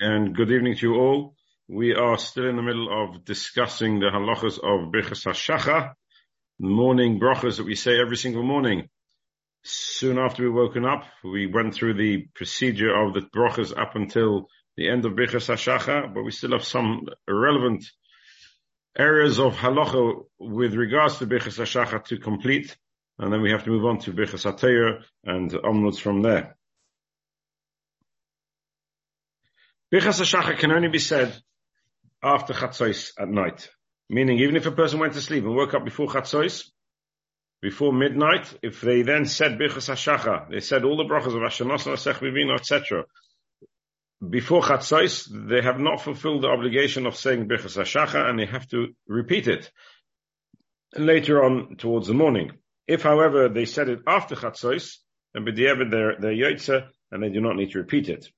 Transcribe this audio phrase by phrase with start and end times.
[0.00, 1.34] and good evening to you all.
[1.66, 5.92] We are still in the middle of discussing the halachas of Birchas HaShacha,
[6.58, 8.88] morning brachas that we say every single morning.
[9.64, 14.46] Soon after we woken up, we went through the procedure of the brachas up until
[14.76, 17.84] the end of Birchas HaShacha, but we still have some relevant
[18.96, 22.76] areas of halacha with regards to Birchas HaShacha to complete,
[23.18, 26.57] and then we have to move on to Birchas HaTeir and onwards from there.
[29.92, 31.34] Birchas HaShacha can only be said
[32.22, 33.70] after Chatzos at night.
[34.10, 36.64] Meaning, even if a person went to sleep and woke up before Chatzos,
[37.62, 41.86] before midnight, if they then said Birchas HaShacha, they said all the brachas of Hashanos
[41.86, 43.04] and Asech etc.,
[44.28, 48.68] before Chatzos, they have not fulfilled the obligation of saying Birchas HaShacha and they have
[48.68, 49.70] to repeat it
[50.96, 52.52] later on towards the morning.
[52.86, 54.96] If, however, they said it after Chatzos,
[55.32, 58.28] then they're, they're yotze and they do not need to repeat it.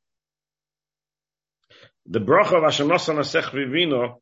[2.06, 4.20] The bracha of Ashanosan Asech Vivino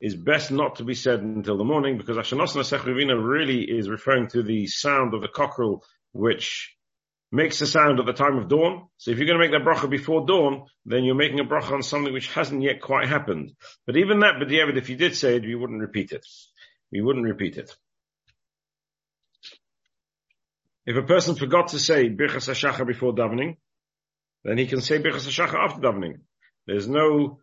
[0.00, 3.88] is best not to be said until the morning because Ashanosan Asech Vivino really is
[3.88, 6.74] referring to the sound of the cockerel which
[7.32, 8.88] makes the sound at the time of dawn.
[8.96, 11.72] So if you're going to make that bracha before dawn, then you're making a bracha
[11.72, 13.52] on something which hasn't yet quite happened.
[13.86, 16.26] But even that, but the if you did say it, you wouldn't repeat it.
[16.90, 17.70] You wouldn't repeat it.
[20.86, 23.58] If a person forgot to say Birchas HaShacha before davening,
[24.42, 26.20] then he can say Birchas HaShacha after davening.
[26.70, 27.40] There's no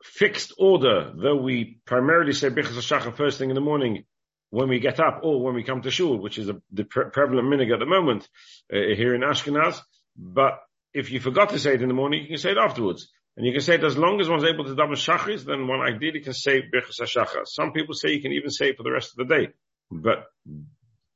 [0.00, 4.04] fixed order, though we primarily say Bichas HaShachar first thing in the morning
[4.50, 7.10] when we get up or when we come to shul, which is a, the pre-
[7.10, 8.28] prevalent minig at the moment
[8.72, 9.80] uh, here in Ashkenaz.
[10.16, 10.60] But
[10.94, 13.08] if you forgot to say it in the morning, you can say it afterwards.
[13.36, 15.80] And you can say it as long as one's able to daven shachris, then one
[15.80, 17.44] ideally can say Birchas HaShachar.
[17.46, 19.48] Some people say you can even say it for the rest of the day.
[19.90, 20.26] But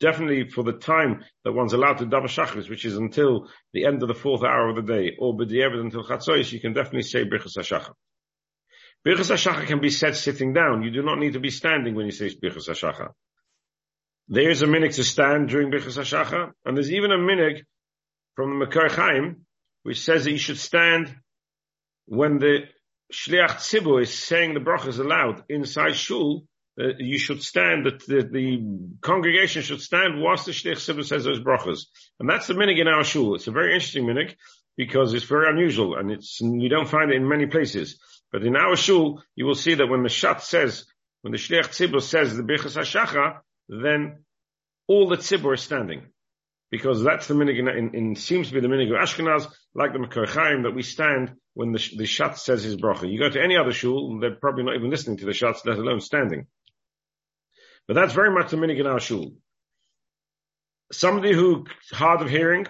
[0.01, 4.03] definitely for the time that one's allowed to daven shachris, which is until the end
[4.03, 7.25] of the fourth hour of the day, or b'di'evet until chatzos, you can definitely say
[7.25, 7.93] birchas hashachar.
[9.07, 10.83] Birchas hashachar can be said sitting down.
[10.83, 13.11] You do not need to be standing when you say birchas hashachar.
[14.29, 17.63] There is a minig to stand during birchas hashachar, and there's even a minig
[18.37, 19.45] from the Makar Chaim,
[19.83, 21.15] which says that you should stand
[22.07, 22.61] when the
[23.13, 26.45] shliach tzibur is saying the brachas aloud inside shul,
[26.79, 28.63] uh, you should stand, that the, the,
[29.01, 31.87] congregation should stand whilst the Shliach Tzibur says those brachas.
[32.19, 33.35] And that's the minig in our shul.
[33.35, 34.35] It's a very interesting minig
[34.77, 37.99] because it's very unusual and it's, you don't find it in many places.
[38.33, 40.85] But in our shul, you will see that when the Shatz says,
[41.23, 44.25] when the Shliach Tzibur says the Bichas HaShacha, then
[44.87, 46.07] all the Tzibur is standing.
[46.71, 49.93] Because that's the minig in, in, in, seems to be the minig of Ashkenaz, like
[49.93, 53.11] the Makar Chaim, that we stand when the, the Shatz says his bracha.
[53.11, 55.79] You go to any other shul, they're probably not even listening to the Shatz, let
[55.79, 56.47] alone standing.
[57.87, 59.33] But that's very much the minig in our shul.
[60.93, 62.67] Somebody who hard of hearing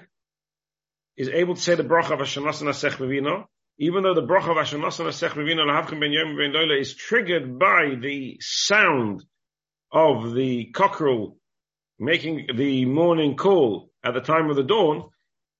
[1.16, 3.46] is able to say the bracha of Asech
[3.78, 7.58] even though the bracha of Hashanas and Asech Mevino Ben Yom Ben Doyle is triggered
[7.58, 9.24] by the sound
[9.90, 11.38] of the cockerel
[11.98, 15.10] making the morning call at the time of the dawn,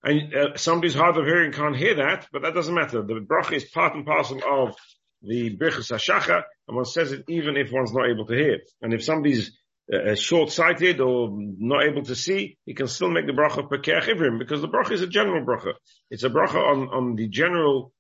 [0.03, 3.03] and uh, somebody's hard of hearing can't hear that, but that doesn't matter.
[3.03, 4.75] The bracha is part and parcel of
[5.23, 8.61] the Birchas HaShacha, and one says it even if one's not able to hear.
[8.81, 9.53] And if somebody's
[9.93, 14.39] uh, short-sighted or not able to see, he can still make the bracha Pekeach Ivrim,
[14.39, 15.75] because the bracha is a general bracha.
[16.11, 17.93] It's a bracha on, on the general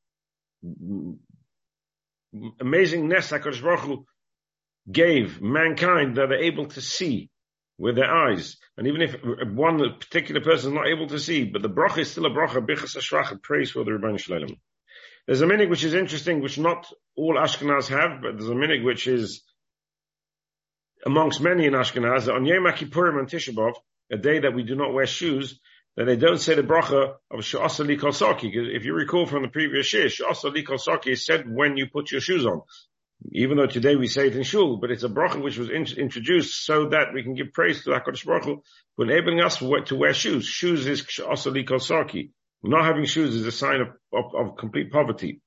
[2.60, 4.06] amazing ness HaKadosh Baruch Hu
[4.90, 7.28] gave mankind that they're able to see
[7.76, 8.56] with their eyes.
[8.76, 9.16] And even if
[9.52, 12.64] one particular person is not able to see, but the bracha is still a bracha,
[12.64, 14.56] bichas praise for the Rebbeinu Shalom.
[15.26, 16.86] There's a minig which is interesting, which not
[17.16, 19.42] all Ashkenaz have, but there's a minig which is
[21.04, 23.74] amongst many in Ashkenaz, that on Yom Kippurim and Tisha B'Av,
[24.12, 25.58] a day that we do not wear shoes,
[25.96, 28.50] that they don't say the bracha of Sha'asa Li Kosaki.
[28.52, 32.10] If you recall from the previous year, Sha'asa Li Kosaki is said when you put
[32.10, 32.62] your shoes on.
[33.32, 35.86] Even though today we say it in shul, but it's a bracha which was in,
[35.98, 38.62] introduced so that we can give praise to HaKadosh Baruch Hu
[38.96, 40.46] for enabling us to wear shoes.
[40.46, 42.30] Shoes is Sha'asa Li Kosaki.
[42.62, 45.40] Not having shoes is a sign of, of, of complete poverty.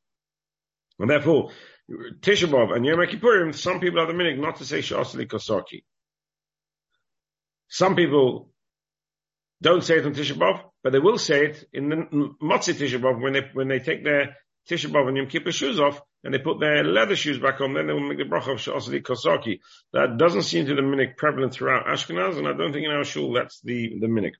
[0.99, 1.51] And therefore,
[1.89, 5.83] Tisha B'Av and Yom Kippurim, some people have the minig not to say Shasli Kosaki.
[7.67, 8.49] Some people
[9.61, 11.95] don't say it on Tisha B'Av, but they will say it in the
[12.41, 14.37] Motzi Tisha B'Av when they, when they take their
[14.69, 17.73] Tisha B'Av and Yom Kippur shoes off and they put their leather shoes back on,
[17.73, 19.59] then they will make the bracha of Shasli Kosaki.
[19.91, 22.91] That doesn't seem to be the minig prevalent throughout Ashkenaz, and I don't think in
[22.91, 24.33] our shul that's the, the minig.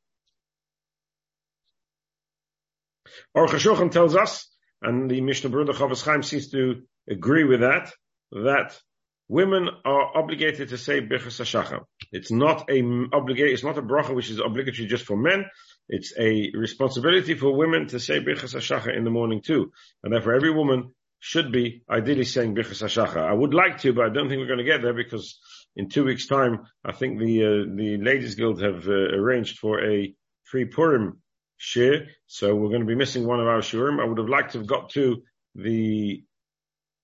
[3.36, 4.50] Aruch HaShulchan tells us,
[4.82, 7.92] and the Mishnah Berurah Chofetz Chaim seems to agree with that,
[8.32, 8.80] that
[9.28, 11.86] women are obligated to say Birchas HaShachar.
[12.12, 12.84] It's not a
[13.14, 15.46] obligate, it's not a bracha which is obligatory just for men.
[15.90, 19.72] it's a responsibility for women to say Birchas HaShachar in the morning too.
[20.04, 23.18] And therefore every woman should be ideally saying Birchas HaShachar.
[23.18, 25.40] I would like to, but I don't think we're going to get there because
[25.76, 29.84] in two weeks time, I think the, uh, the Ladies Guild have uh, arranged for
[29.84, 30.14] a
[30.46, 31.23] pre-Purim
[31.64, 32.08] shir.
[32.28, 34.02] So we're going to be missing one of our shurim.
[34.02, 35.24] I would have liked to have got to
[35.56, 36.22] the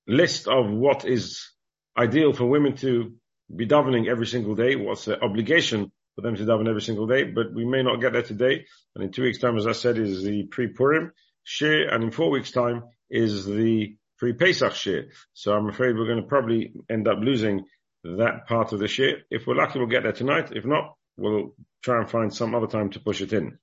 [0.06, 1.50] list of what is
[1.98, 3.14] ideal for women to
[3.56, 7.24] be davening every single day, what's the obligation for them to daven every single day,
[7.24, 8.66] but we may not get there today.
[8.96, 11.14] And in two weeks time, as I said, is the pre-Purim
[11.44, 15.06] shir, and in four weeks time is the pre-Pesach shir.
[15.34, 17.64] So I'm afraid we're going to probably end up losing
[18.04, 19.22] that part of the shir.
[19.32, 20.52] If we're lucky, we'll get there tonight.
[20.52, 23.58] If not, we'll try and find some other time to push it in.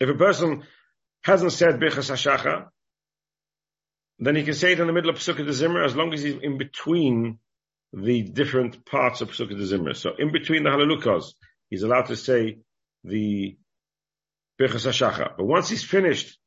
[0.00, 0.64] If a person
[1.22, 2.68] hasn't said Birchas HaShachar,
[4.18, 6.22] then he can say it in the middle of Pesukah de Zimmer as long as
[6.22, 7.38] he's in between
[7.92, 9.94] the different parts of Pesukah de Zimmer.
[9.94, 11.32] So in between the Halalukas,
[11.70, 12.58] he's allowed to say
[13.02, 13.56] the
[14.60, 15.36] Birchas HaShachar.
[15.36, 16.38] But once he's finished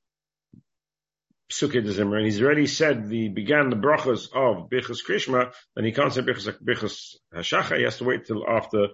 [1.51, 5.85] Pesukah de Zimmer and he's already said the, began the brachas of Birchas Krishma, then
[5.85, 8.88] he can't say Birchas, Birchas HaShachar, he has to wait till after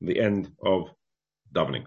[0.00, 0.88] the end of
[1.54, 1.84] davening.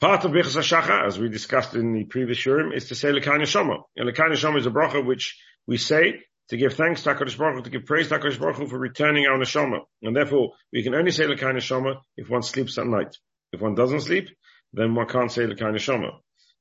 [0.00, 3.38] Part of Birchas HaShachar, as we discussed in the previous shurim, is to say Lekai
[3.38, 3.82] Neshama.
[3.98, 7.56] And Lekai Neshama is a bracha which we say to give thanks to HaKadosh Baruch
[7.56, 9.80] Hu, to give praise to HaKadosh Baruch Hu for returning our neshama.
[10.02, 13.14] And therefore, we can only say Lekai Neshama if one sleeps at night.
[13.52, 14.30] If one doesn't sleep,
[14.72, 16.12] then one can't say Lekai Neshama.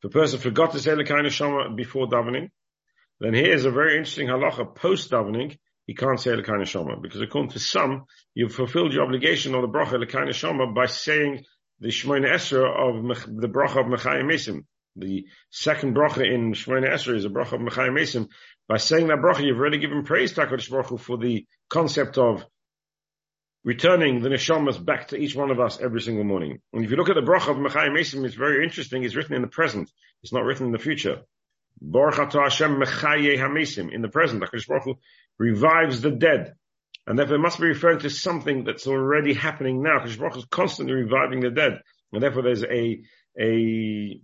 [0.04, 2.50] If a person forgot to say Lekai Neshama before davening,
[3.22, 5.58] then here is a very interesting halacha post davening.
[5.86, 8.04] He can't say Lekai Neshama because according to some,
[8.34, 11.46] you've fulfilled your obligation of the bracha Lekai Neshama by saying
[11.80, 14.66] the Shemona Esra of the bracha of Mechayim Mesim.
[14.96, 18.28] The second bracha in Shemona Esra is a bracha of Mechayim Mesim.
[18.68, 22.18] By saying that bracha, you've already given praise to HaKadosh Baruch Hu for the concept
[22.18, 22.46] of
[23.64, 26.60] returning the neshamas back to each one of us every single morning.
[26.74, 29.04] And if you look at the bracha of Mechayim Mesim, it's very interesting.
[29.04, 29.90] It's written in the present.
[30.24, 31.22] It's not written in the future.
[31.82, 33.94] Baruch Hashem Mechaye Hamesim.
[33.94, 34.96] In the present, HaKadosh Baruch Hu
[35.38, 36.56] revives the dead.
[37.10, 40.46] And therefore it must be referring to something that's already happening now, because Baruch is
[40.46, 41.82] constantly reviving the dead.
[42.14, 43.02] And therefore there's a,
[43.42, 44.22] a,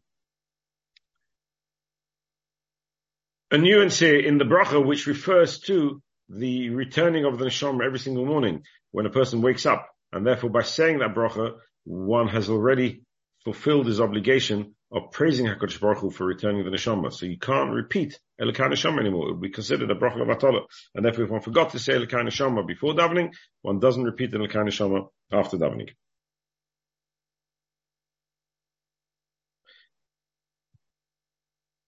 [3.49, 5.99] a nuance here in the bracha which refers to
[6.29, 8.61] the returning of the neshama every single morning
[8.91, 9.89] when a person wakes up.
[10.13, 11.53] And therefore by saying that bracha,
[11.85, 13.01] one has already
[13.45, 17.13] fulfilled his obligation of praising HaKadosh Baruch Hu for returning the neshama.
[17.13, 19.27] So you can't repeat Elikai Neshama anymore.
[19.27, 20.61] It would be considered a bracha of Atala.
[20.95, 24.65] And therefore if one forgot to say Elikai Neshama before davening, one doesn't repeat Elikai
[24.67, 25.89] Neshama after davening.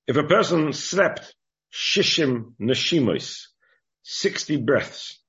[0.06, 1.36] If a person slept
[1.74, 3.48] shishim neshimos,
[4.04, 5.20] 60 breaths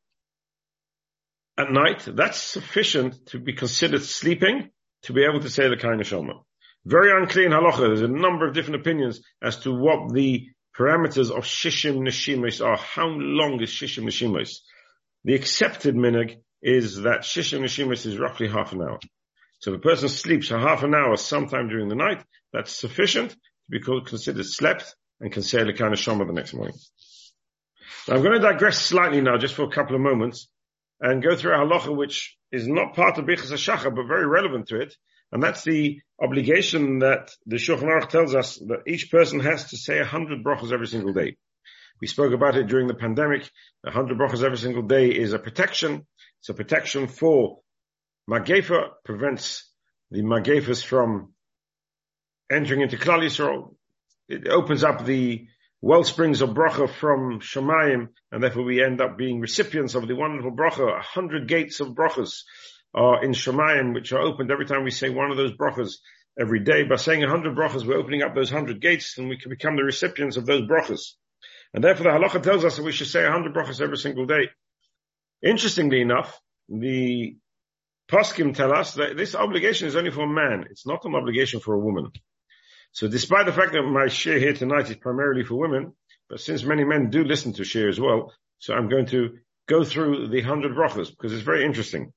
[1.56, 4.70] at night, that's sufficient to be considered sleeping
[5.02, 6.44] to be able to say the kind of.
[6.84, 7.78] Very unclear in halacha.
[7.78, 10.48] There's a number of different opinions as to what the
[10.78, 12.76] parameters of shishim neshimos are.
[12.76, 14.58] How long is shishim neshimos?
[15.24, 18.98] The accepted minig is that shishim neshimos is roughly half an hour.
[19.60, 23.30] So if a person sleeps for half an hour sometime during the night, that's sufficient
[23.32, 23.36] to
[23.68, 26.76] be considered slept and can say the kind of the next morning.
[28.06, 30.48] Now I'm going to digress slightly now, just for a couple of moments,
[31.00, 34.68] and go through a halacha which is not part of Bichas HaShachar, but very relevant
[34.68, 34.94] to it.
[35.30, 39.76] And that's the obligation that the Shulchan Aruch tells us that each person has to
[39.76, 41.36] say a hundred brachas every single day.
[42.00, 43.50] We spoke about it during the pandemic.
[43.84, 46.06] A hundred brachas every single day is a protection.
[46.40, 47.60] It's a protection for
[48.28, 49.70] Magefa, prevents
[50.10, 51.32] the Magefas from
[52.50, 53.74] entering into Klal Yisrael.
[54.28, 55.46] It opens up the
[55.80, 60.16] well springs of bracha from Shemayim, and therefore we end up being recipients of the
[60.16, 60.98] wonderful bracha.
[60.98, 62.42] A hundred gates of brachas
[62.94, 65.94] are in Shemayim, which are opened every time we say one of those brachas
[66.38, 66.82] every day.
[66.84, 69.76] By saying a hundred brachas, we're opening up those hundred gates, and we can become
[69.76, 71.12] the recipients of those brachas.
[71.74, 74.26] And therefore the halacha tells us that we should say a hundred brachas every single
[74.26, 74.48] day.
[75.44, 77.36] Interestingly enough, the
[78.10, 80.66] poskim tell us that this obligation is only for a man.
[80.70, 82.10] It's not an obligation for a woman.
[82.92, 85.92] So despite the fact that my share here tonight is primarily for women,
[86.28, 89.84] but since many men do listen to share as well, so I'm going to go
[89.84, 92.12] through the hundred brachas because it's very interesting.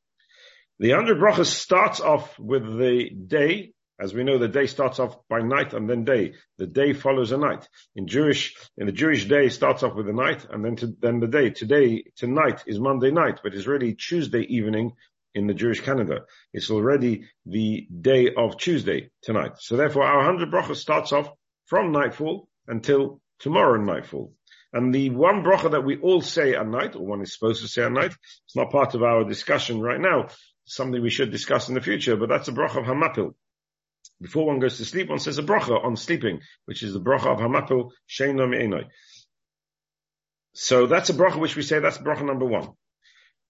[0.79, 3.73] The hundred brachas starts off with the day.
[3.99, 6.33] As we know, the day starts off by night and then day.
[6.57, 7.69] The day follows a night.
[7.95, 11.19] In Jewish, in the Jewish day starts off with the night and then to, then
[11.19, 11.51] the day.
[11.51, 14.93] Today, tonight is Monday night, but it's really Tuesday evening
[15.33, 16.25] in the Jewish calendar.
[16.53, 19.53] It's already the day of Tuesday tonight.
[19.59, 21.29] So therefore our hundred bracha starts off
[21.65, 24.33] from nightfall until tomorrow nightfall.
[24.73, 27.67] And the one bracha that we all say at night, or one is supposed to
[27.67, 28.13] say at night,
[28.45, 30.27] it's not part of our discussion right now.
[30.65, 33.33] It's something we should discuss in the future, but that's a bracha of Hamapil.
[34.21, 37.27] before one goes to sleep, one says a bracha on sleeping, which is the bracha
[37.27, 38.85] of Hamapil Sheino Me'enoi.
[40.53, 42.69] So that's a bracha which we say, that's bracha number one.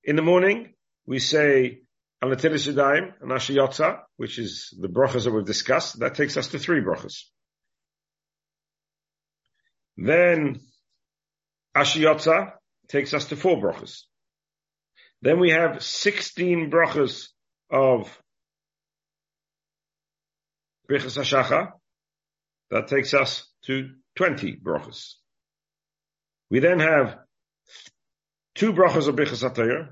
[0.04, 0.74] In the morning,
[1.05, 1.81] we say
[2.24, 6.00] Yadayim and Ashiyotza, which is the brachas that we've discussed.
[6.00, 7.24] That takes us to three brachas.
[9.98, 10.60] Then
[11.75, 12.53] Ashiyotza
[12.88, 14.01] takes us to four brachas.
[15.22, 17.27] Then we have 16 brachas
[17.70, 18.10] of
[20.89, 21.72] Birchas Hashacha.
[22.72, 25.13] That takes us to 20 brachas.
[26.50, 27.20] We then have
[28.55, 29.89] two brachas of Birchas HaTorah.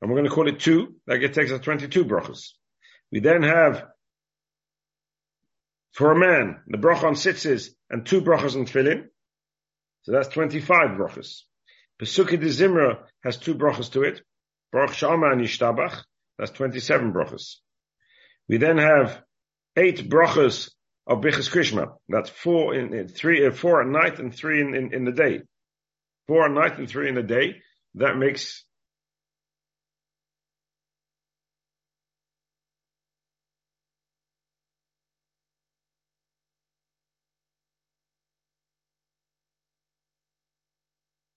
[0.00, 0.96] And we're going to call it two.
[1.06, 2.50] That it takes us 22 brachas.
[3.12, 3.86] We then have
[5.92, 9.06] for a man, the bracha on sitzes and two brachas on tefillin.
[10.02, 11.42] So that's 25 brachas.
[12.00, 14.22] Pesuki de Zimra has two brachas to it.
[14.72, 16.02] Baruch Shama and Yishtabach.
[16.38, 17.56] That's 27 brachas.
[18.48, 19.22] We then have
[19.76, 20.70] eight brachas
[21.06, 21.94] of Bichas Krishma.
[22.08, 25.12] That's four in, in three, uh, four at night and three in, in, in the
[25.12, 25.42] day.
[26.28, 27.56] Four at night and three in the day.
[27.96, 28.64] That makes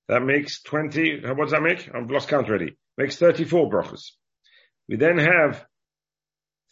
[0.10, 1.90] That makes 20, what does that make?
[1.94, 2.78] I've lost count already.
[2.98, 4.12] Makes 34 brachas.
[4.88, 5.66] We then have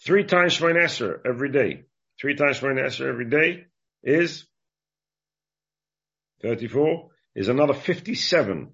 [0.05, 1.83] three times Shemayin every day.
[2.19, 3.65] Three times Shemayin every day
[4.03, 4.45] is
[6.41, 8.71] 34, is another 57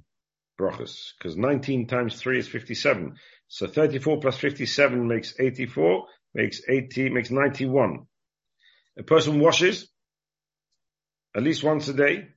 [0.60, 3.16] brachas, because 19 times 3 is 57.
[3.48, 8.06] So 34 plus 57 makes 84, makes 80, makes 91.
[8.98, 9.88] A person washes
[11.36, 12.30] at least once a day,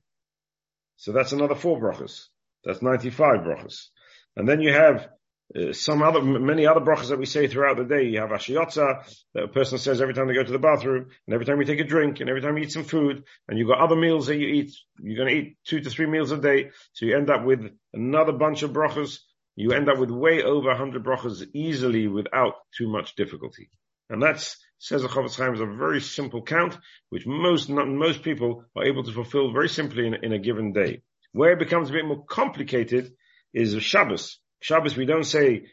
[1.01, 2.27] so that's another four brachas.
[2.63, 3.87] That's 95 brachas.
[4.35, 5.09] And then you have
[5.55, 8.03] uh, some other, many other brachas that we say throughout the day.
[8.03, 11.33] You have ashiyotza that a person says every time they go to the bathroom, and
[11.33, 13.67] every time we take a drink, and every time you eat some food, and you've
[13.67, 14.73] got other meals that you eat.
[15.01, 17.67] You're going to eat two to three meals a day, so you end up with
[17.95, 19.17] another bunch of brachas.
[19.55, 23.71] You end up with way over 100 brachas easily without too much difficulty.
[24.07, 26.75] And that's, says the Chofetz Chaim, is a very simple count,
[27.09, 30.73] which most, not, most people are able to fulfill very simply in, in a given
[30.73, 31.03] day.
[31.33, 33.13] Where it becomes a bit more complicated
[33.53, 34.39] is Shabbos.
[34.59, 35.67] Shabbos, we don't say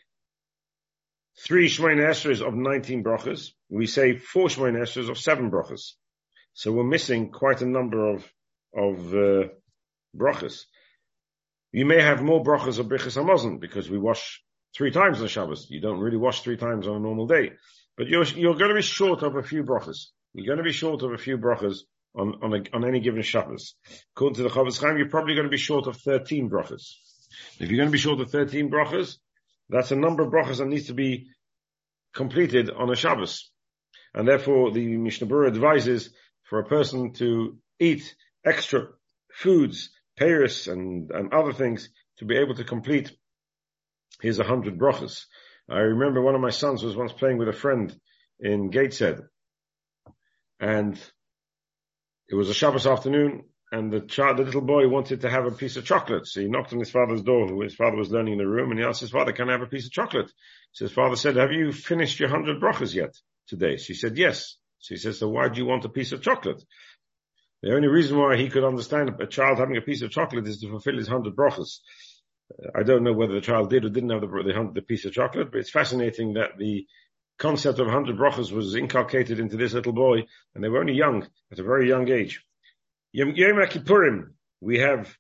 [1.43, 3.53] three Shemayin Esrers of 19 brachas.
[3.71, 5.93] We say four Shemayin Esrers of seven brachas.
[6.53, 8.31] So we're missing quite a number of,
[8.77, 9.49] of, uh,
[10.15, 10.65] brachas.
[11.73, 14.43] You may have more brachas of Brichas Hamazon because we wash
[14.77, 15.67] three times on Shabbos.
[15.71, 17.53] You don't really wash three times on a normal day.
[17.99, 20.07] But you're, you're going to be short of a few brachas.
[20.33, 21.81] You're going to be short of a few brachas
[22.15, 23.75] on, on, a, on any given Shabbos.
[24.15, 26.93] According to the Chofetz Chaim, you're probably going to be short of 13 brachas.
[27.59, 29.17] If you're going to be short of 13 brachas,
[29.69, 31.27] that's a number of brachas that needs to be
[32.15, 33.51] completed on a Shabbos.
[34.15, 36.11] And therefore the Mishnah Berurah advises
[36.45, 38.15] for a person to eat
[38.47, 38.89] extra
[39.33, 41.89] foods, payers and, and other things
[42.19, 43.11] to be able to complete
[44.21, 45.25] his 100 brachas.
[45.71, 47.95] I remember one of my sons was once playing with a friend
[48.41, 49.23] in Gateshead.
[50.61, 50.99] And
[52.29, 55.51] it was a Shabbos afternoon and the child, the little boy wanted to have a
[55.51, 56.27] piece of chocolate.
[56.27, 58.71] So he knocked on his father's door, who his father was learning in the room,
[58.71, 60.31] and he asked his father, can I have a piece of chocolate?
[60.73, 63.15] So his father said, have you finished your hundred brachas yet
[63.47, 63.77] today?
[63.77, 64.57] She said, yes.
[64.79, 66.63] So he says, so why do you want a piece of chocolate?
[67.63, 70.61] The only reason why he could understand a child having a piece of chocolate is
[70.61, 71.81] to fulfill his hundred brachas.
[72.75, 75.51] I don't know whether the child did or didn't have the, the, piece of chocolate,
[75.51, 76.87] but it's fascinating that the
[77.39, 80.25] concept of 100 brachas was inculcated into this little boy,
[80.55, 82.43] and they were only young, at a very young age.
[83.13, 85.15] Yom Kippurim, we have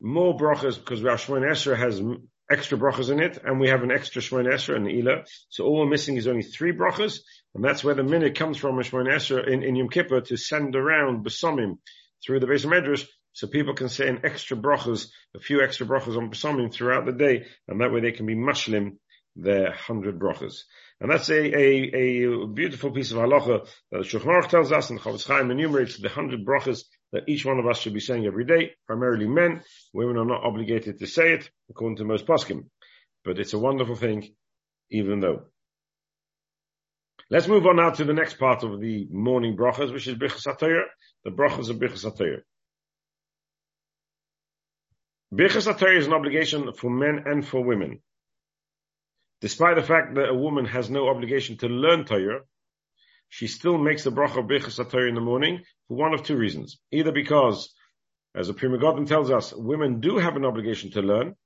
[0.00, 2.02] more brachas because our Shemon Esra has
[2.50, 5.24] extra brachas in it, and we have an extra Shemon Esra and Ela.
[5.50, 7.20] So all we're missing is only three brachas,
[7.54, 10.36] and that's where the minute comes from a Shemon Esra in, in Yom Kippur to
[10.36, 11.78] send around Besomim
[12.24, 16.16] through the Beis Medrash so people can say an extra brachas, a few extra brachas
[16.16, 18.96] on Besomim throughout the day, and that way they can be mashlim
[19.36, 20.62] their hundred brachas.
[21.00, 24.98] And that's a, a, a beautiful piece of halacha that the Shulchan tells us, and
[24.98, 28.26] the Chofetz Chaim enumerates the hundred brachas that each one of us should be saying
[28.26, 29.62] every day, primarily men.
[29.92, 32.66] Women are not obligated to say it, according to most poskim.
[33.24, 34.34] But it's a wonderful thing,
[34.90, 35.44] even though.
[37.30, 40.44] Let's move on now to the next part of the morning brachas, which is Birchas
[41.24, 42.04] the brachas of Birchas
[45.32, 48.02] Birchas is an obligation for men and for women.
[49.40, 52.40] Despite the fact that a woman has no obligation to learn Torah,
[53.28, 56.80] she still makes the bracha Birchas in the morning for one of two reasons.
[56.90, 57.72] Either because,
[58.34, 61.36] as the Pri Megadim tells us, women do have an obligation to learn.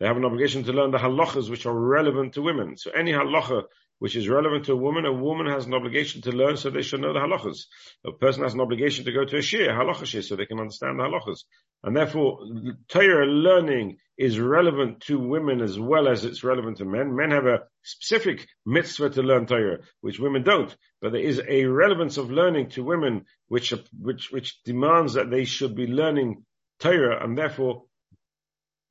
[0.00, 2.76] They have an obligation to learn the halachas which are relevant to women.
[2.76, 3.64] So any halacha
[4.04, 6.82] which is relevant to a woman, a woman has an obligation to learn so they
[6.82, 7.60] should know the halachas.
[8.04, 10.60] A person has an obligation to go to a shir, halacha shir, so they can
[10.60, 11.44] understand the halachas.
[11.82, 12.40] And therefore,
[12.86, 17.16] Torah learning is relevant to women as well as it's relevant to men.
[17.16, 20.76] Men have a specific mitzvah to learn Torah, which women don't.
[21.00, 25.46] But there is a relevance of learning to women, which, which, which demands that they
[25.46, 26.44] should be learning
[26.78, 27.84] Torah, and therefore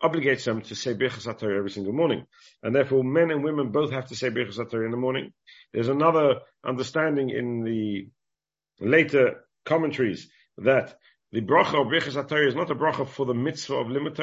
[0.04, 2.26] obligates them to say Birchas HaTorah every single morning.
[2.62, 5.32] And therefore men and women both have to say Birchas HaTorah in the morning.
[5.74, 8.10] There's another understanding in the
[8.80, 10.98] later commentaries that
[11.32, 14.20] the bracha of Birchas HaTorah is not a bracha for the mitzvah of limit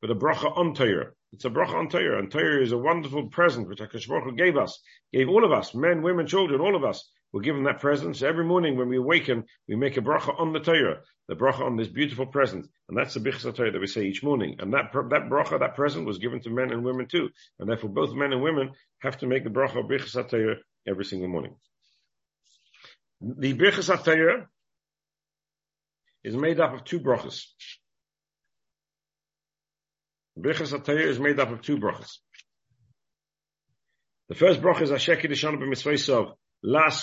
[0.00, 1.12] but a bracha on Torah.
[1.32, 4.56] It's a bracha on Torah, and Torah is a wonderful present which HaKadosh Baruch gave
[4.56, 4.80] us,
[5.12, 8.16] gave all of us, men, women, children, all of us, we're given that present.
[8.16, 11.60] So every morning when we awaken, we make a bracha on the Torah, the bracha
[11.60, 12.66] on this beautiful present.
[12.88, 14.56] And that's the Bichsa Torah that we say each morning.
[14.58, 17.28] And that, that bracha, that present was given to men and women too.
[17.58, 20.56] And therefore both men and women have to make the bracha Bichsa Torah
[20.88, 21.54] every single morning.
[23.20, 24.48] The Bichsa Torah
[26.24, 27.44] is made up of two brachas.
[30.38, 32.18] Bichas Torah is made up of two brachas.
[34.28, 37.02] The first bracha is Asheki Deshana b'mitzvah it's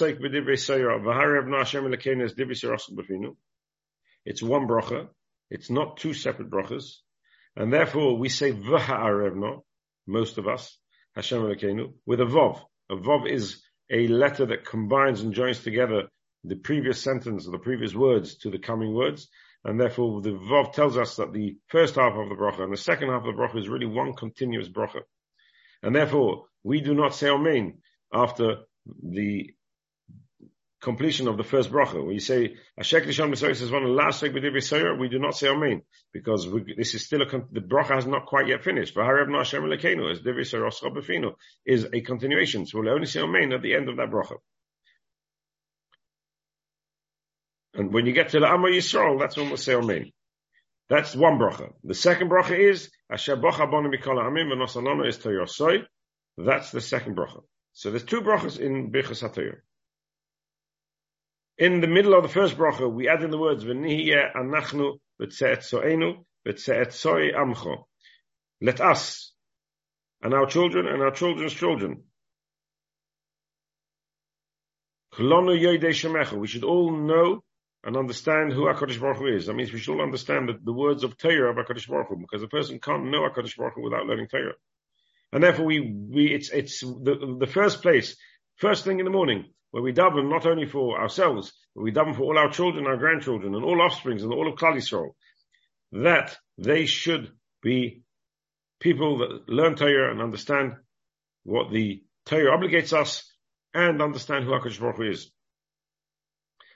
[4.44, 5.08] one bracha.
[5.50, 6.98] It's not two separate brachas.
[7.56, 9.64] And therefore we say v'ha'arevno,
[10.06, 10.78] most of us,
[11.16, 12.62] Hashem Elokeinu, with a vav.
[12.92, 16.04] A vav is a letter that combines and joins together
[16.44, 19.28] the previous sentence or the previous words to the coming words.
[19.64, 22.78] And therefore the vav tells us that the first half of the bracha and the
[22.78, 25.02] second half of the bracha is really one continuous bracha.
[25.82, 27.80] And therefore we do not say Amen
[28.14, 28.58] after
[29.04, 29.54] the
[30.82, 32.06] completion of the first bracha.
[32.06, 35.82] We say Ashek Lishon B'Soyer says one last week B'Divrei we do not say Amen
[36.14, 38.96] because we, this is still a the bracha has not quite yet finished.
[38.96, 41.34] V'Harev No Hashem Lekenu as Divrei B'Finu
[41.66, 42.66] is a continuation.
[42.66, 44.38] So we'll only say Amen at the end of that bracha.
[47.74, 50.12] And when you get to the Amma Yisrael, that's when we'll say Amen.
[50.90, 51.74] That's one bracha.
[51.84, 55.84] The second bracha is Asher Bocha Bonu Mikol Amim V'Nosalonu is Toyosoi.
[56.38, 57.42] That's the second bracha.
[57.78, 59.60] So there's two brachas in Birchas HaTorah.
[61.60, 66.26] In the middle of the first bracha, we add in the words, V'nihiyeh anachnu v'tze'etzoenu
[66.48, 67.84] v'tze'etzoi amcho.
[68.64, 69.32] Let us,
[70.24, 72.06] and our children, and our children's children.
[75.20, 77.44] We should all know
[77.84, 79.46] and understand who HaKadosh Baruch Hu is.
[79.46, 82.18] That means we should all understand the, the words of Torah of HaKadosh Baruch Hu,
[82.18, 84.56] because a person can't know HaKadosh Baruch Hu without learning Torah.
[85.32, 88.16] And therefore we, we, it's, it's the, the first place,
[88.58, 92.16] first thing in the morning, where we daven not only for ourselves, but we daven
[92.16, 95.12] for all our children, our grandchildren, and all offsprings, and all of Klal Yisrael,
[95.92, 98.04] that they should be
[98.80, 100.74] people that learn Torah and understand
[101.44, 103.32] what the Torah obligates us,
[103.74, 105.32] and understand who HaKadosh Baruch Hu is.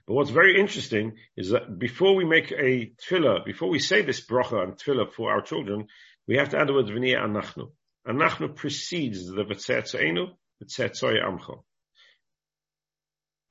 [0.08, 4.26] But what's very interesting is that before we make a tefillah, before we say this
[4.26, 5.88] bracha and tefillah for our children,
[6.28, 7.72] we have to add the word v'niyah anachnu.
[8.08, 10.30] Anachnu precedes the V'tzetzoenu,
[10.64, 11.64] V'tzetzoy Amcho.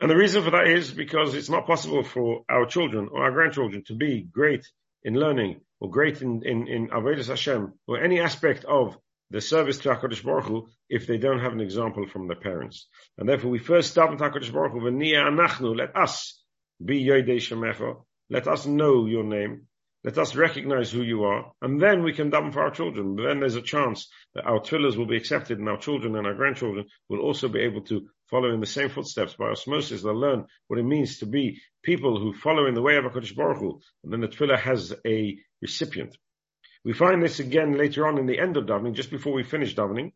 [0.01, 3.33] And the reason for that is because it's not possible for our children or our
[3.33, 4.67] grandchildren to be great
[5.03, 8.97] in learning or great in, in, in Avodah Hashem or any aspect of
[9.31, 12.89] the service to HaKadosh Baruch Hu if they don't have an example from their parents.
[13.19, 16.43] And therefore we first start with HaKadosh Baruch Hu, anachnu, let us
[16.85, 19.67] be Yodei Shemecha, let us know your name,
[20.03, 23.17] let us recognize who you are, and then we can daven for our children.
[23.17, 26.27] But Then there's a chance that our tefillahs will be accepted, and our children and
[26.27, 30.03] our grandchildren will also be able to follow in the same footsteps by osmosis.
[30.03, 33.37] They'll learn what it means to be people who follow in the way of HaKadosh
[33.37, 36.17] Baruch Hu, and then the tefillah has a recipient.
[36.83, 39.75] We find this again later on in the end of davening, just before we finish
[39.75, 40.13] davening.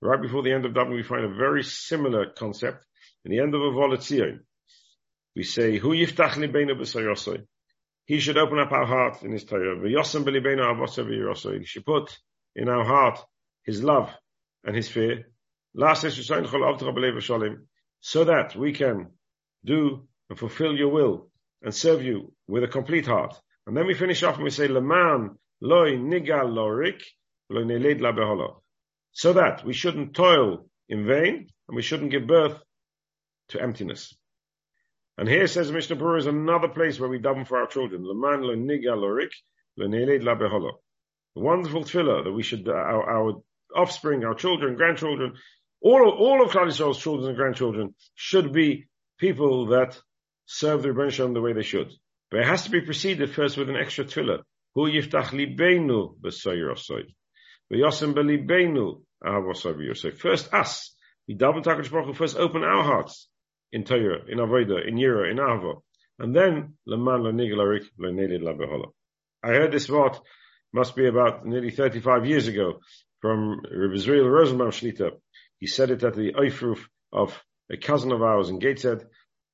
[0.00, 2.84] Right before the end of davening, we find a very similar concept.
[3.24, 4.40] In the end of a Volatzion,
[5.34, 7.46] we say, Hu yiftach b'sayosoi
[8.08, 9.78] he should open up our heart in his Torah.
[9.86, 9.94] He
[11.66, 12.18] should put
[12.56, 13.18] in our heart
[13.64, 14.10] his love
[14.64, 15.26] and his fear.
[18.00, 19.08] So that we can
[19.62, 23.38] do and fulfill your will and serve you with a complete heart.
[23.66, 27.02] And then we finish off and we say, loy nigal lorik
[29.12, 32.58] So that we shouldn't toil in vain and we shouldn't give birth
[33.48, 34.16] to emptiness.
[35.18, 38.04] And here says Mishnah Berurah is another place where we daven for our children.
[38.04, 39.32] Leman lo niga lorik
[39.76, 40.74] lo la beholo.
[41.34, 43.42] The wonderful tefillah that we should, uh, our, our,
[43.74, 45.34] offspring, our children, grandchildren,
[45.82, 48.86] all, all of Klal Yisrael's children and grandchildren should be
[49.18, 50.00] people that
[50.46, 51.92] serve the Rebbe Shalom the way they should.
[52.30, 54.42] But it has to be preceded first with an extra tefillah.
[54.76, 57.02] Hu yiftach libeinu b'soyer osoy.
[57.72, 60.16] V'yosem b'libeinu ahavosoy v'yosay.
[60.16, 60.94] First us,
[61.26, 63.28] We daven Takadosh Baruch first open our hearts
[63.72, 65.80] in Torah, in Avodah, in Yira, in Ahava,
[66.18, 68.90] and then Leman Lanigalarik Lanelid Labehola.
[69.42, 70.18] I heard this word
[70.72, 72.80] must be about nearly 35 years ago
[73.20, 75.10] from Rabbi Israel Rosenbaum Shlita.
[75.58, 76.80] He said it at the Eifruf
[77.12, 79.06] of a cousin of ours in Gateshead.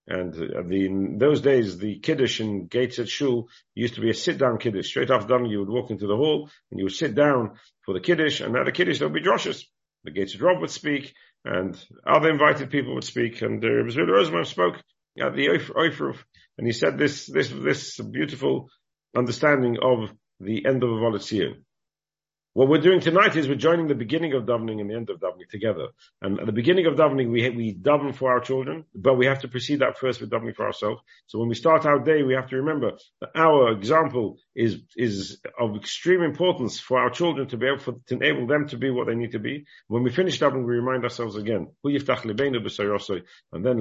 [0.07, 4.15] And uh, the, in those days, the Kiddush in Gateshead Shul used to be a
[4.15, 4.89] sit-down Kiddush.
[4.89, 7.53] Straight after davening, you would walk into the hall and you would sit down
[7.87, 8.41] for the Kiddush.
[8.41, 9.65] And at the Kiddush, there would be droshes.
[10.05, 13.43] The Gateshead Rob would speak and other invited people would speak.
[13.43, 14.77] And uh, Rabbi Rosenbaum spoke
[15.21, 16.17] at the Eifruf.
[16.57, 18.71] And he said this, this, this beautiful
[19.17, 21.63] understanding of the end of a Volatzion.
[22.55, 25.19] What we're doing tonight is we're joining the beginning of davening and the end of
[25.19, 25.89] davening together.
[26.23, 29.41] And at the beginning of davening, we, we daven for our children, but we have
[29.41, 31.03] to precede that first with davening for ourselves.
[31.27, 35.41] So when we start our day, we have to remember that our example is, is
[35.59, 38.89] of extreme importance for our children to be able for, to enable them to be
[38.89, 39.65] what they need to be.
[39.89, 41.73] When we finish davening, we remind ourselves again,
[43.53, 43.79] and then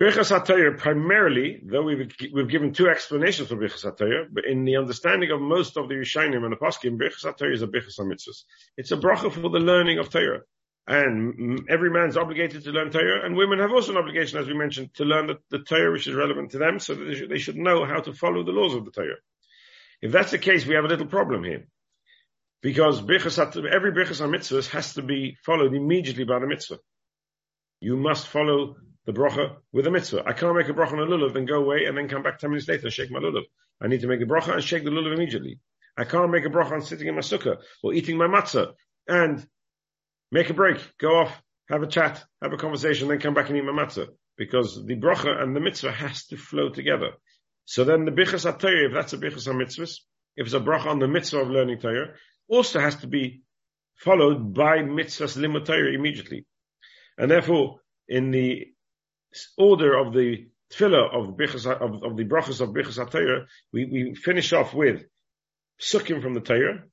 [0.00, 4.76] Birchas HaTorah primarily, though we've, we've given two explanations for Birchas HaTorah, but in the
[4.76, 8.44] understanding of most of the Rishonim and the Paskim, Birchas HaTorah is a Birchas HaMitzvahs.
[8.76, 10.42] It's a bracha for the learning of Torah.
[10.86, 14.54] And every man's obligated to learn Torah, and women have also an obligation, as we
[14.54, 17.30] mentioned, to learn the, the Torah which is relevant to them, so that they should,
[17.30, 19.16] they should know how to follow the laws of the Torah.
[20.02, 21.66] If that's the case, we have a little problem here.
[22.60, 23.38] Because Birchas
[23.72, 26.78] every Birchas HaMitzvahs has to be followed immediately by the mitzvah.
[27.80, 28.76] You must follow
[29.06, 30.24] the bracha with a mitzvah.
[30.26, 32.38] I can't make a bracha on a lulav, then go away and then come back
[32.38, 33.44] 10 minutes later and shake my lulav.
[33.80, 35.60] I need to make a bracha and shake the lulav immediately.
[35.96, 38.72] I can't make a bracha on sitting in my sukkah or eating my matzah
[39.08, 39.46] and
[40.30, 43.56] make a break, go off, have a chat, have a conversation, then come back and
[43.56, 44.08] eat my matzah.
[44.36, 47.12] Because the bracha and the mitzvah has to flow together.
[47.64, 50.00] So then the bichas atayr, if that's a bichas mitzvahs,
[50.36, 52.14] if it's a bracha on the mitzvah of learning Torah,
[52.48, 53.42] also has to be
[53.96, 56.44] followed by mitzvahs limut immediately.
[57.16, 58.66] And therefore, in the
[59.56, 64.14] order of the tefillah of, bichas, of, of the brachas of Bichas HaTorah, we, we
[64.14, 65.04] finish off with
[65.80, 66.84] sukkim from the Torah,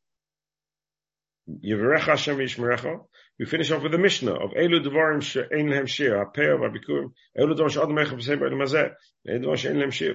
[1.49, 3.01] Yivarech Hashem Yishmerecha.
[3.39, 7.57] We finish off with the Mishnah of Elu Devarim She'ein Lehem Shir, HaPeah VaBikurim, Elu
[7.57, 8.93] Devarim She'adam Echa V'Sei Ba'elim Hazeh,
[9.27, 10.13] Elu Devarim She'ein Lehem Shir.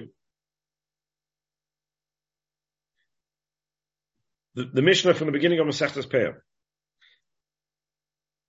[4.55, 6.35] The, the Mishnah from the beginning of Masechtas Peah.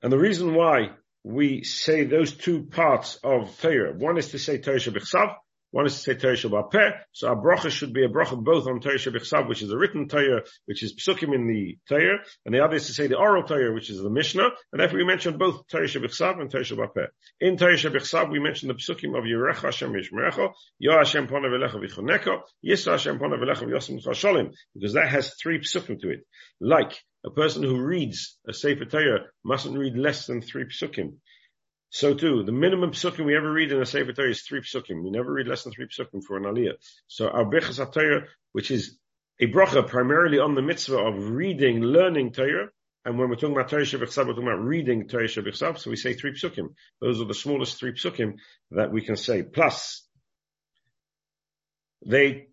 [0.03, 3.93] And the reason why we say those two parts of Torah.
[3.93, 5.37] One is to say Torah Shabbat
[5.73, 8.81] one is to say Torah Shabbat So our bracha should be a bracha both on
[8.81, 12.61] Torah Shabbat which is a written Torah, which is psukim in the Torah, and the
[12.61, 15.39] other is to say the oral Torah, which is the Mishnah, and therefore we mentioned
[15.39, 17.07] both Torah Shabbat and Torah Shabbat.
[17.41, 21.75] In Torah Shabbat we mentioned the psukim of Yerecha Hashem Yishmerecha, Yo Hashem Pona Velecha
[21.75, 26.27] Vichoneka, Yisra Hashem Pona Velecha V'yosim Chasholim, because that has three psukim to it.
[26.61, 31.17] Like, a person who reads a Sefer Torah mustn't read less than three psukim.
[31.91, 35.03] So too, the minimum psukim we ever read in a Sefer Torah is three psukim.
[35.03, 36.75] We never read less than three psukim for an aliyah.
[37.09, 38.99] So our Bechas Torah, which is
[39.41, 42.69] a bracha primarily on the mitzvah of reading, learning Torah,
[43.05, 45.97] and when we're talking about Torah Shabbat we're talking about reading Torah Shabbat so we
[45.97, 46.75] say three psukim.
[47.01, 48.35] Those are the smallest three psukim
[48.73, 49.43] that we can say.
[49.43, 50.07] Plus,
[52.05, 52.49] they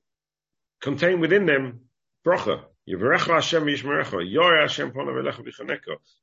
[0.81, 1.81] contain within them
[2.25, 2.63] bracha.
[2.87, 5.43] Yivarecha Hashem Yishmerecha, Yoy Hashem Pona Velecha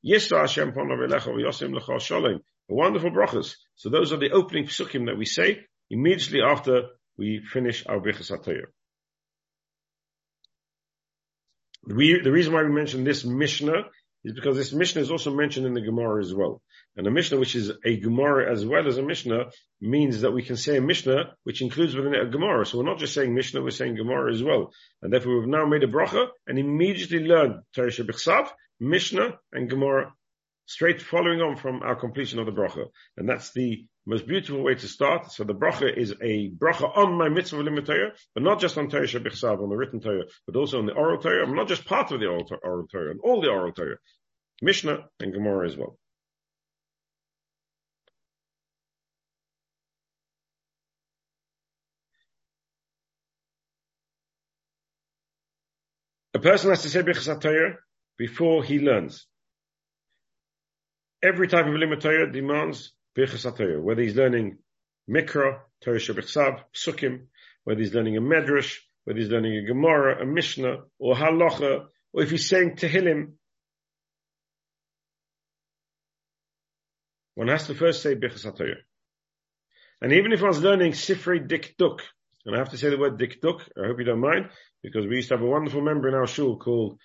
[0.04, 3.54] Yisra Hashem Pona Velecha V'Yosim Lecha Sholem, wonderful brachas.
[3.76, 8.30] So those are the opening psukim that we say immediately after we finish our Birchas
[8.30, 8.66] HaTorah.
[11.86, 13.82] the reason why we mention this Mishnah
[14.24, 16.62] is because this Mishnah is also mentioned in the Gemara as well.
[16.96, 20.42] And a Mishnah, which is a Gemara as well as a Mishnah, means that we
[20.42, 22.64] can say a Mishnah, which includes within it a Gemara.
[22.64, 24.72] So we're not just saying Mishnah, we're saying Gemara as well.
[25.02, 30.12] And therefore we've now made a bracha and immediately learned Teresh B'chsav, Mishnah, and Gemara
[30.66, 32.86] straight following on from our completion of the bracha.
[33.16, 35.32] And that's the most beautiful way to start.
[35.32, 38.88] So the bracha is a bracha on my mitzvah limit Torah, but not just on
[38.88, 41.84] Torah Shabbat on the written Torah, but also on the oral Torah, I'm not just
[41.84, 43.96] part of the oral, oral Torah, and all the oral Torah.
[44.62, 45.98] Mishnah and Gemara as well.
[56.44, 57.76] Person has to say Birchas Torah
[58.18, 59.26] before he learns
[61.22, 64.58] every type of limit Torah demands Birchas Torah, whether he's learning
[65.08, 67.26] Mikra, Torah Shabbat Psukim,
[67.64, 72.22] whether he's learning a Medrash, whether he's learning a Gemara, a Mishnah, or Halacha, or
[72.22, 73.32] if he's saying Tehillim,
[77.36, 78.82] one has to first say Birchas Torah.
[80.02, 82.00] And even if one's learning Sifrei Dikduk,
[82.44, 83.60] and I have to say the word dikduk.
[83.82, 84.50] I hope you don't mind,
[84.82, 86.98] because we used to have a wonderful member in our shul called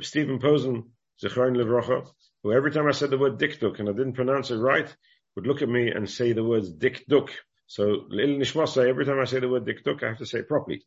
[0.00, 0.90] Stephen Posen,
[1.22, 2.06] Zechron Levrocha,
[2.42, 4.94] who every time I said the word dikduk and I didn't pronounce it right,
[5.34, 7.30] would look at me and say the words dikduk.
[7.66, 10.48] So, Lil Nishmasa, every time I say the word dikduk, I have to say it
[10.48, 10.84] properly.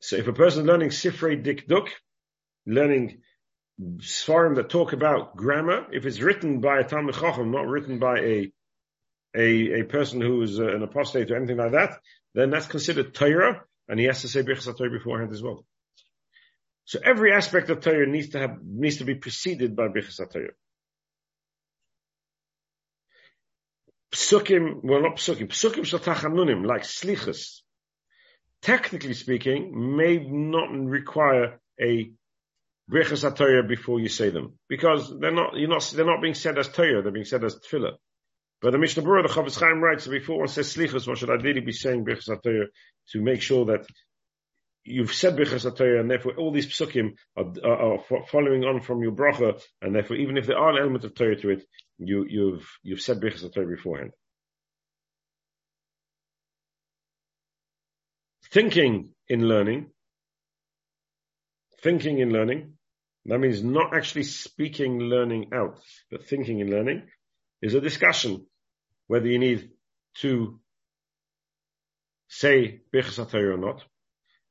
[0.00, 1.88] So if a person learning Sifrei Dikduk,
[2.66, 3.22] learning
[3.80, 8.18] Svarim that talk about grammar, if it's written by a Talmud Chacham, not written by
[8.18, 8.52] a,
[9.34, 11.98] a, a person who is uh, an apostate or anything like that,
[12.34, 15.64] then that's considered Torah, and he has to say Birchas Torah beforehand as well.
[16.86, 20.52] So every aspect of Torah needs to have, needs to be preceded by Birchas Torah.
[24.12, 27.62] Psukim, well not psukim, psukim shatachanunim, like slichas,
[28.62, 32.12] technically speaking, may not require a
[32.90, 34.58] Torah before you say them.
[34.68, 37.56] Because they're not, you're not, they're not being said as Torah, they're being said as
[37.56, 37.96] Tefillah.
[38.60, 41.60] But the Mishnah Berurah, the Chofetz Chaim writes before one says Slichas, one should ideally
[41.60, 42.66] be saying Brechas Torah
[43.10, 43.86] to make sure that
[44.84, 49.02] you've said Birchas Torah, and therefore all these psukim are, are, are, following on from
[49.02, 51.64] your bracha, and therefore even if there are an element of Torah to it,
[51.98, 54.12] you, you've you've said Birchas Torah beforehand.
[58.50, 59.90] Thinking in learning,
[61.82, 62.74] thinking in learning,
[63.26, 67.08] that means not actually speaking learning out, but thinking in learning,
[67.64, 68.44] is a discussion
[69.06, 69.70] whether you need
[70.20, 70.60] to
[72.28, 73.82] say Birchas or not.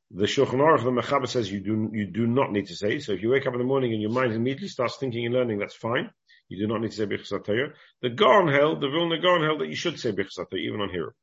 [0.09, 2.99] The Shulchan Aruch, the Mechaber says you do, you do not need to say.
[2.99, 5.33] So if you wake up in the morning and your mind immediately starts thinking and
[5.33, 6.09] learning, that's fine.
[6.49, 7.73] You do not need to say Birchas.
[8.01, 11.13] The Gaon held, the Vilna Gaon held that you should say Birchas even on here.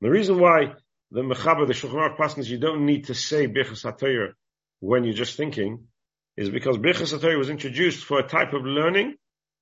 [0.00, 0.74] The reason why
[1.10, 4.32] the Mechaber, the Shulchan Aruch is you don't need to say Birchas
[4.78, 5.88] when you're just thinking,
[6.36, 9.16] is because Birchas was introduced for a type of learning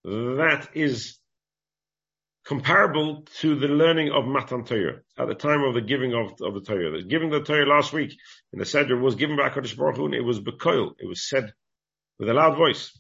[0.04, 1.18] that is
[2.44, 6.54] comparable to the learning of Matan Torah at the time of the giving of, of
[6.54, 6.90] the Torah.
[6.90, 8.16] The giving of the Torah last week
[8.52, 10.94] in the Seder was given by HaKadosh Baruch Hu, and it was bekoil.
[10.98, 11.52] It was said
[12.18, 12.98] with a loud voice.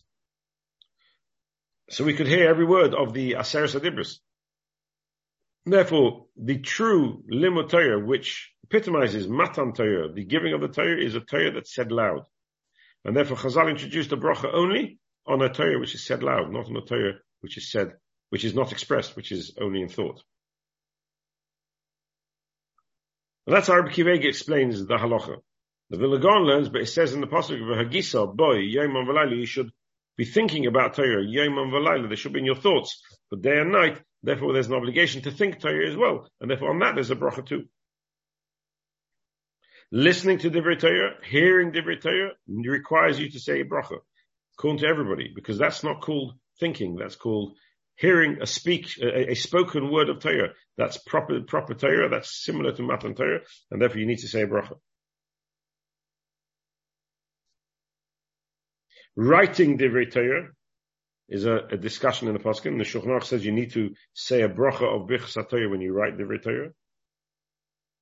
[1.90, 4.18] So we could hear every word of the Aseret Adibris.
[5.66, 11.14] Therefore, the true Limud Torah, which epitomizes Matan Torah, the giving of the Torah, is
[11.14, 12.24] a Torah that's said loud.
[13.04, 16.66] And therefore, Chazal introduced the bracha only on a Torah which is said loud, not
[16.66, 17.92] on a Torah which is said
[18.30, 20.22] which is not expressed, which is only in thought.
[23.46, 25.36] And that's how Rabbi Akiva Eiger explains the halacha.
[25.90, 29.36] The Vilna Gaon learns, but it says in the pasuk of Hagisa, boy, Yom Valayla,
[29.36, 29.70] you should
[30.16, 33.72] be thinking about Torah, Yom Valayla, they should be in your thoughts, but day and
[33.72, 37.10] night, therefore there's an obligation to think Torah as well, and therefore on that there's
[37.10, 37.64] a bracha too.
[39.90, 43.98] Listening to Divrei Torah, hearing Divrei Torah, requires you to say a bracha,
[44.56, 47.56] according to everybody, because that's not called thinking, that's called
[48.00, 52.72] hearing a speak, a, a, spoken word of Torah that's proper, proper Torah, that's similar
[52.72, 54.78] to Matan Torah, and therefore you need to say a bracha.
[59.16, 60.48] Writing Divrei Torah
[61.28, 62.78] is a, a, discussion in the Paskin.
[62.78, 66.16] The Shulchan says you need to say a bracha of Birchas Torah when you write
[66.16, 66.70] Divrei Torah.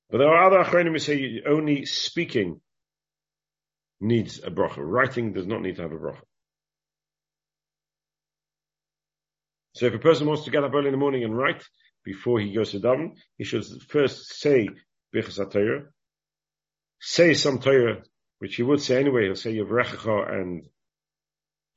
[0.09, 2.61] But there are other Achronim who say only speaking
[3.99, 4.77] needs a bracha.
[4.77, 6.21] Writing does not need to have a bracha.
[9.73, 11.63] So if a person wants to get up early in the morning and write
[12.03, 14.69] before he goes to daven, he should first say
[15.13, 15.87] Birchas
[17.01, 18.03] say some Torah,
[18.39, 19.25] which he would say anyway.
[19.25, 20.67] He'll say Yavrechacha and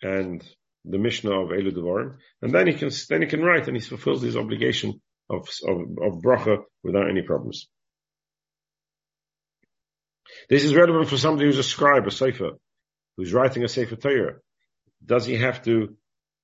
[0.02, 0.44] and
[0.84, 3.82] the Mishnah of Elu Devarim, and then he can then he can write and he
[3.82, 5.00] fulfills his obligation
[5.30, 7.68] of of, of bracha without any problems.
[10.48, 12.52] This is relevant for somebody who's a scribe, a sofer,
[13.16, 14.38] who's writing a sefer Torah.
[15.04, 15.96] Does he have to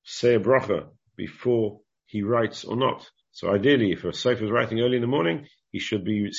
[0.05, 3.07] say a bracha before he writes or not.
[3.33, 6.31] So ideally, if a Sofer is writing early in the morning, he should be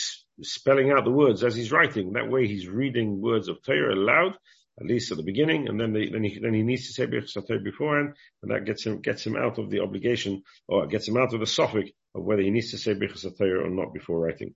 [0.41, 2.13] spelling out the words as he's writing.
[2.13, 4.35] That way he's reading words of Torah aloud,
[4.79, 7.05] at least at the beginning, and then, they, then, he, then he needs to say
[7.05, 11.07] Birchas Torah beforehand, and that gets him, gets him out of the obligation, or gets
[11.07, 13.93] him out of the safek of whether he needs to say Birchas Torah or not
[13.93, 14.55] before writing.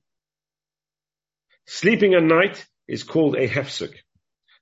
[1.68, 3.94] Sleeping at night is called a hefsek.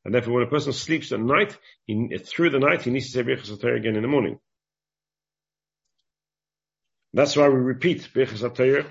[0.04, 3.12] And therefore when a person sleeps at night, he, through the night, he needs to
[3.12, 4.40] say Birchas again in the morning.
[7.14, 8.86] That's why we repeat Birchas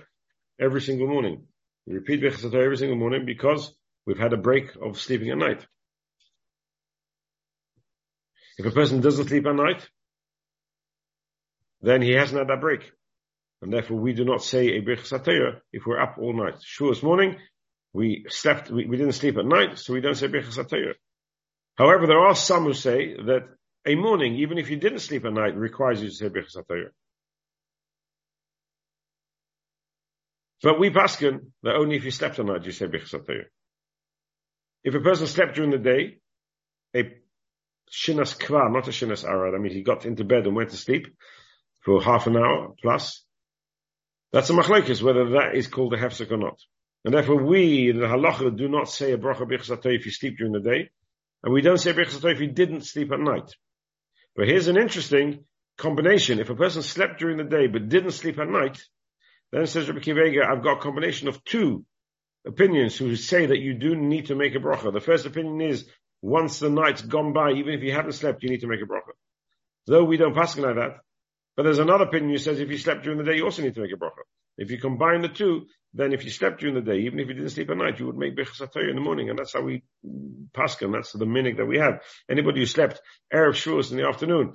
[0.60, 1.46] every single morning.
[1.86, 3.72] We repeat Birchas every single morning because
[4.06, 5.66] we've had a break of sleeping at night.
[8.58, 9.88] If a person doesn't sleep at night,
[11.80, 12.92] then he hasn't had that break.
[13.62, 16.56] And therefore we do not say a Birchas if we're up all night.
[16.60, 17.38] Shavuos morning,
[17.94, 20.94] we slept, we, we, didn't sleep at night, so we don't say Birchas
[21.76, 23.48] However, there are some who say that
[23.86, 26.56] a morning, even if you didn't sleep at night, requires you to say Birchas
[30.62, 33.14] But we paskin that only if you slept at night you say Birchas
[34.84, 36.18] If a person slept during the day,
[36.94, 37.04] a
[37.90, 40.76] shinas kva, not a shinas arad, I mean he got into bed and went to
[40.76, 41.06] sleep
[41.84, 43.24] for half an hour plus,
[44.32, 46.58] that's a machlekes whether that is called a hefsek or not.
[47.04, 50.52] And therefore we, the halacha, do not say a bracha Birchas if you sleep during
[50.52, 50.90] the day,
[51.42, 53.50] and we don't say Birchas if you didn't sleep at night.
[54.36, 55.44] But here's an interesting
[55.78, 56.38] combination.
[56.38, 58.82] If a person slept during the day but didn't sleep at night,
[59.52, 61.84] then says Rabbi Akiva Eiger, I've got a combination of two
[62.46, 64.92] opinions who say that you do need to make a bracha.
[64.92, 65.86] The first opinion is
[66.22, 68.86] once the night's gone by, even if you haven't slept, you need to make a
[68.86, 69.12] bracha.
[69.86, 70.98] Though we don't pass like that,
[71.56, 73.74] but there's another opinion who says if you slept during the day, you also need
[73.74, 74.22] to make a bracha.
[74.56, 77.34] If you combine the two, then if you slept during the day, even if you
[77.34, 79.82] didn't sleep at night, you would make Birchas in the morning, and that's how we
[80.54, 80.92] paskin.
[80.92, 82.02] That's the minhag that we have.
[82.30, 83.00] Anybody who slept
[83.32, 84.54] erev Shavuos in the afternoon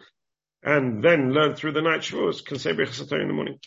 [0.64, 3.60] and then learned through the night Shavuos can say Birchas in the morning.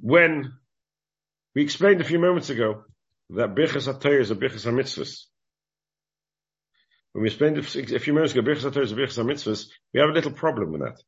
[0.00, 0.52] When
[1.54, 2.84] we explained a few moments ago
[3.30, 5.24] that Birchas HaTorah is a Birchas HaMitzvahs.
[7.12, 10.10] When we explained a few minutes ago, Birchas HaTorah is a Birchas HaMitzvahs, we have
[10.10, 11.00] a little problem with that.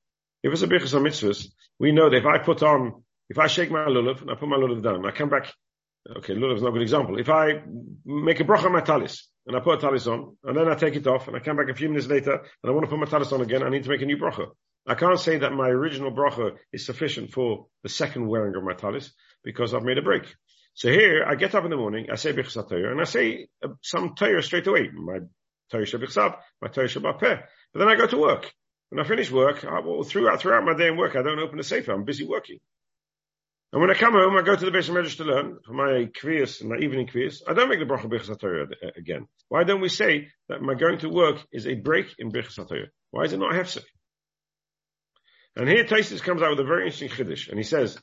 [0.43, 1.49] If it's a Birchas HaMitzvahs,
[1.79, 4.49] we know that if I put on, if I shake my lulav, and I put
[4.49, 5.53] my lulav down, I come back,
[6.17, 7.19] okay, lulav is not a good example.
[7.19, 7.63] If I
[8.05, 10.75] make a bracha on my talis, and I put a talis on, and then I
[10.75, 12.91] take it off, and I come back a few minutes later, and I want to
[12.91, 14.49] put my talis on again, I need to make a new bracha.
[14.89, 18.73] I can't say that my original bracha is sufficient for the second wearing of my
[18.73, 19.13] talis,
[19.45, 20.25] because I've made a break.
[20.73, 23.69] So here, I get up in the morning, I say Bichsat and I say uh,
[23.83, 24.89] some Torah straight away.
[24.89, 25.19] My
[25.71, 27.43] Torah Shabichsab, my Torah Shabapeh.
[27.73, 28.51] But then I go to work.
[28.89, 31.59] When I finish work, I, well, throughout, throughout my day in work, I don't open
[31.59, 31.89] the safe.
[31.89, 32.59] I'm busy working.
[33.73, 36.09] And when I come home, I go to the of Medrash to learn for my
[36.19, 37.43] kviyas, my evening kviyas.
[37.47, 39.27] I don't make the bracha Bichsat Torah again.
[39.51, 42.87] Why don't we say that my going to work is a break in Bichsat Torah?
[43.11, 43.85] Why is it not hefsek?
[45.57, 47.99] And here Taisus comes out with a very interesting chiddush, and he says,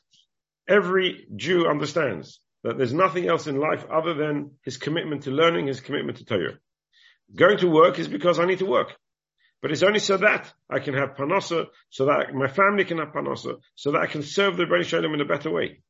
[0.68, 5.68] every Jew understands that there's nothing else in life other than his commitment to learning,
[5.68, 6.58] his commitment to Torah.
[7.34, 8.94] Going to work is because I need to work.
[9.62, 13.12] But it's only so that I can have panosa, so that my family can have
[13.12, 15.80] panosa, so that I can serve the Rebbe Shalom in a better way.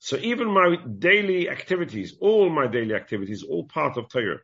[0.00, 4.40] So even my daily activities, all my daily activities, all part of Torah.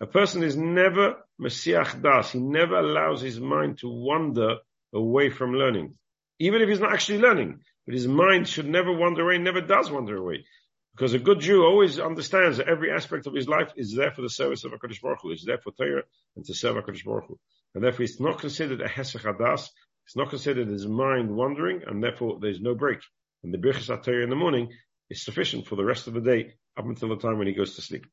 [0.00, 2.32] A person is never Messiah Das.
[2.32, 4.56] He never allows his mind to wander
[4.94, 5.94] away from learning.
[6.38, 7.60] Even if he's not actually learning.
[7.86, 10.44] But his mind should never wander away, never does wander away.
[10.92, 14.22] Because a good Jew always understands that every aspect of his life is there for
[14.22, 15.30] the service of HaKadosh Baruch Hu.
[15.30, 16.02] It's there for Torah
[16.36, 17.38] and to serve HaKadosh Baruch Hu.
[17.74, 19.68] And therefore it's not considered a Hesach Hadas.
[20.06, 22.98] It's not considered his mind wandering and therefore there's no break.
[23.42, 24.70] And the Birchas HaTorah in the morning
[25.08, 27.76] is sufficient for the rest of the day up until the time when he goes
[27.76, 28.06] to sleep.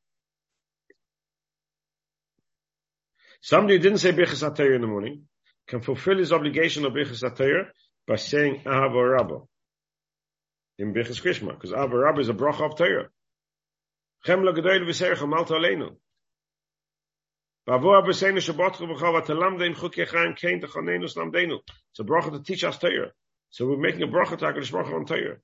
[3.42, 5.24] Somebody who didn't say Birchas HaTorah in the morning
[5.68, 7.68] can fulfill his obligation of Birchas HaTorah
[8.08, 9.46] by saying Ahava Rabbah
[10.80, 13.10] in Birchas Krishma, because Ahava Rabbah is a bracha of Torah.
[14.26, 15.96] Chem lo gedoyel v'sercha malta aleinu.
[17.66, 21.60] Bavo Abbeseinu shabotcha v'chava talamda in chuk yechaim kein techanenu slamdenu.
[21.92, 23.12] It's a bracha to teach us Torah.
[23.50, 25.38] So we're making a bracha to HaKadosh Baruch on Torah.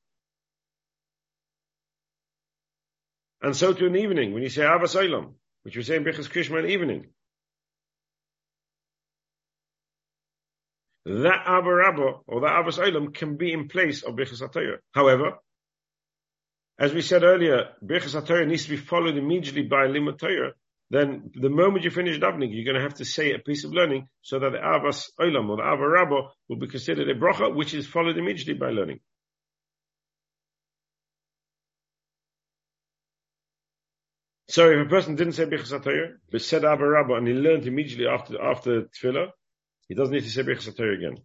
[3.42, 5.34] And so to an evening, when you say Ahavas Olam,
[5.64, 7.08] which we say in Birchas Krishma in evening,
[11.06, 14.42] that Ahava Rabbah or that Ahavas Olam can be in place of Birchas.
[14.94, 15.34] However,
[16.80, 20.54] as we said earlier, Birchas needs to be followed immediately by Limud.
[20.90, 23.74] Then the moment you finish davening, you're going to have to say a piece of
[23.74, 27.54] learning so that the Ahavas Olam or the Ahava Rabbah will be considered a bracha,
[27.54, 29.00] which is followed immediately by learning.
[34.50, 38.08] So if a person didn't say Birchas but said Ahava Rabbah and he learned immediately
[38.08, 39.32] after, after Tefillah,
[39.88, 41.18] he doesn't need to say Birchas again.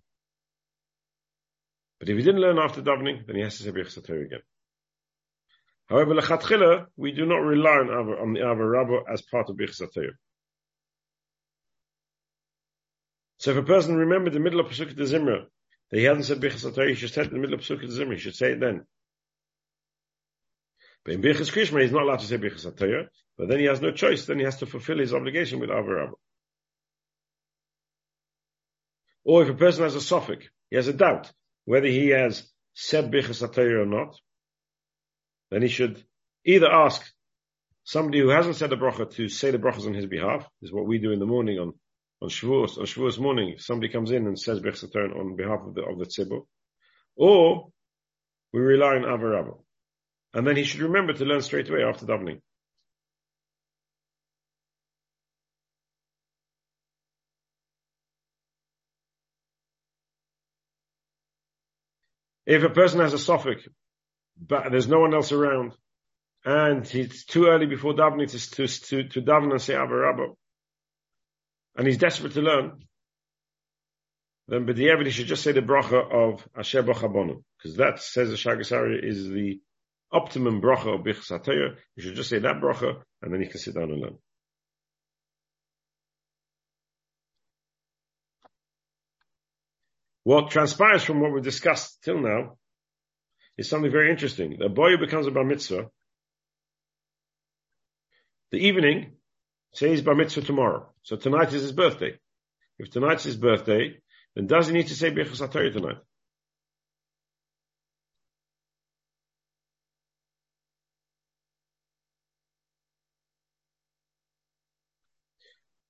[1.99, 4.41] But if he didn't learn after davening, then he has to say Birchas again.
[5.89, 9.57] However, lechatchila, we do not rely on, Ava, on the Ahava Rabbah as part of
[9.57, 9.89] Birchas
[13.39, 15.47] So if a person remembered the middle of Pesukah de Zimra,
[15.91, 17.89] that he hasn't said Birchas he should say it in the middle of Pesukah de
[17.89, 18.85] Zimra, he should say it then.
[21.05, 23.93] But in Birchas Krishma, he's not allowed to say Birchas but then he has no
[23.93, 26.17] choice, then he has to fulfill his obligation with Ahava Rabbah.
[29.29, 31.31] Or if a person has a safek, he has a doubt
[31.67, 34.19] whether he has said Bichas or not,
[35.51, 36.03] then he should
[36.47, 37.07] either ask
[37.85, 40.87] somebody who hasn't said the bracha to say the brachas on his behalf, is what
[40.87, 41.75] we do in the morning on,
[42.23, 42.79] on Shavuos.
[42.79, 46.07] On Shavuos morning, somebody comes in and says Bichas on behalf of the, of the
[46.07, 46.47] tzibur.
[47.15, 47.69] Or
[48.55, 49.59] we rely on Ahava Rabbah.
[50.33, 52.41] and then he should remember to learn straight away after davening.
[62.49, 63.61] If a person has a safek,
[64.41, 65.75] but there's no one else around,
[66.47, 70.33] and it's too early before davening to, to, to, daven and say Ahava Rabbah,
[71.77, 72.79] and he's desperate to learn,
[74.49, 78.37] then B'diavad he should just say the bracha of Asher Bachabonu, because that says the
[78.37, 79.61] Shaagas Aryeh is the
[80.11, 81.77] optimum bracha of Bichas HaTorah.
[81.97, 84.19] You should just say that bracha, and then you can sit down and learn.
[90.29, 92.59] What transpires from what we've discussed till now
[93.57, 94.59] is something very interesting.
[94.59, 95.87] The boy who becomes a bar mitzvah,
[98.51, 99.13] the evening,
[99.73, 100.93] say bar mitzvah tomorrow.
[101.03, 102.19] So tonight is his birthday.
[102.79, 104.03] If tonight's his birthday,
[104.37, 105.97] then does he need to say Birchas HaTorah tonight?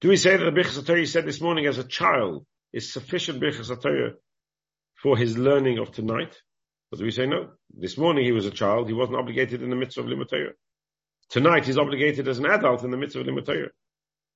[0.01, 3.41] Do we say that the Birchas HaTorah said this morning as a child is sufficient
[3.41, 4.15] Birchas HaTorah
[5.03, 6.37] for his learning of tonight?
[6.91, 7.51] But we say no?
[7.71, 10.53] This morning he was a child, he wasn't obligated in the midst of Limud
[11.31, 13.71] Tonight he's obligated as an adult in the midst of Limud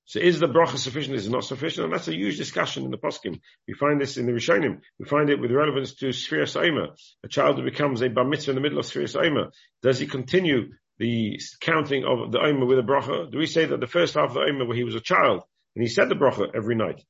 [0.05, 1.15] so is the bracha sufficient?
[1.15, 1.85] Is it not sufficient?
[1.85, 3.39] And that's a huge discussion in the poskim.
[3.67, 4.81] We find this in the Rishonim.
[4.99, 6.89] We find it with relevance to Sfira Saima.
[7.23, 9.51] A child who becomes a bar mitzvah in the middle of Sfira Saima.
[9.81, 13.31] Does he continue the counting of the Omer with a bracha?
[13.31, 15.43] Do we say that the first half of the Omer where he was a child
[15.75, 17.01] and he said the bracha every night,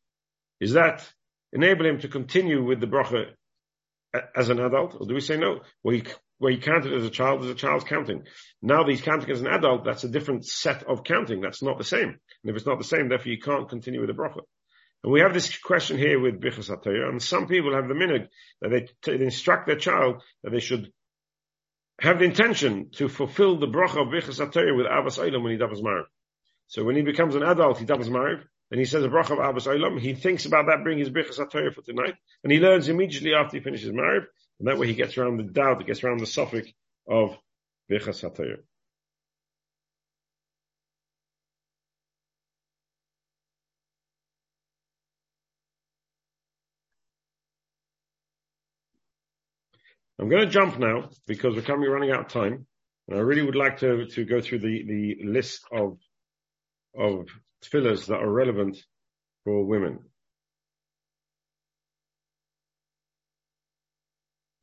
[0.59, 1.07] is that
[1.51, 3.31] enable him to continue with the bracha
[4.35, 4.95] as an adult?
[4.99, 5.61] Or do we say no?
[5.83, 6.03] Well, he
[6.39, 8.23] where he counted as a child as a child's counting.
[8.61, 11.39] Now that he's counting as an adult, that's a different set of counting.
[11.39, 12.09] That's not the same.
[12.09, 14.41] And if it's not the same, therefore you can't continue with the bracha.
[15.03, 18.27] And we have this question here with Bichas HaTorah, and some people have the minhag
[18.61, 20.91] that they, t- they instruct their child that they should
[21.99, 25.57] have the intention to fulfill the bracha of Bichas HaTorah with Ahavas Olam when he
[25.57, 26.05] davas Maariv.
[26.67, 29.39] So when he becomes an adult, he davas Maariv, and he says a bracha of
[29.39, 32.89] Ahavas Olam, he thinks about that bringing his Bichas HaTorah for tonight, and he learns
[32.89, 34.25] immediately after he finishes Maariv,
[34.59, 36.73] and that way he gets around the doubt, he gets around the safek
[37.07, 37.37] of
[37.91, 38.59] Bichas HaTorah.
[50.19, 52.65] I'm going to jump now because we're coming running out of time.
[53.07, 55.97] And I really would like to, to go through the, the list of,
[56.97, 57.27] of
[57.63, 58.77] tefillahs that are relevant
[59.43, 59.99] for women.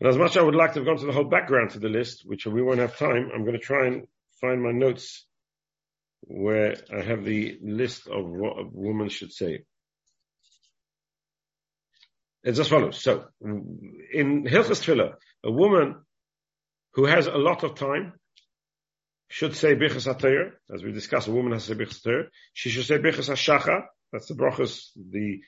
[0.00, 1.78] And as much as I would like to have gone to the whole background to
[1.78, 4.06] the list, which we won't have time, I'm going to try and
[4.40, 5.26] find my notes
[6.22, 9.64] where I have the list of what a woman should say.
[12.42, 13.02] It's as follows.
[13.02, 15.96] So, in Hilchas Tefillah, a woman
[16.94, 18.14] who has a lot of time
[19.30, 22.24] should say Bichas HaTorah, as we discussed, a woman has to say Bichas HaTorah.
[22.52, 25.38] She should say Bichas HaShacha, that's the brachas, the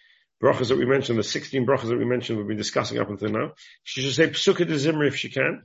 [0.41, 3.31] brachas that we mentioned, the 16 brachas that we mentioned, we've been discussing up until
[3.31, 3.53] now.
[3.83, 5.65] She should say Psukkah de Zimri if she can.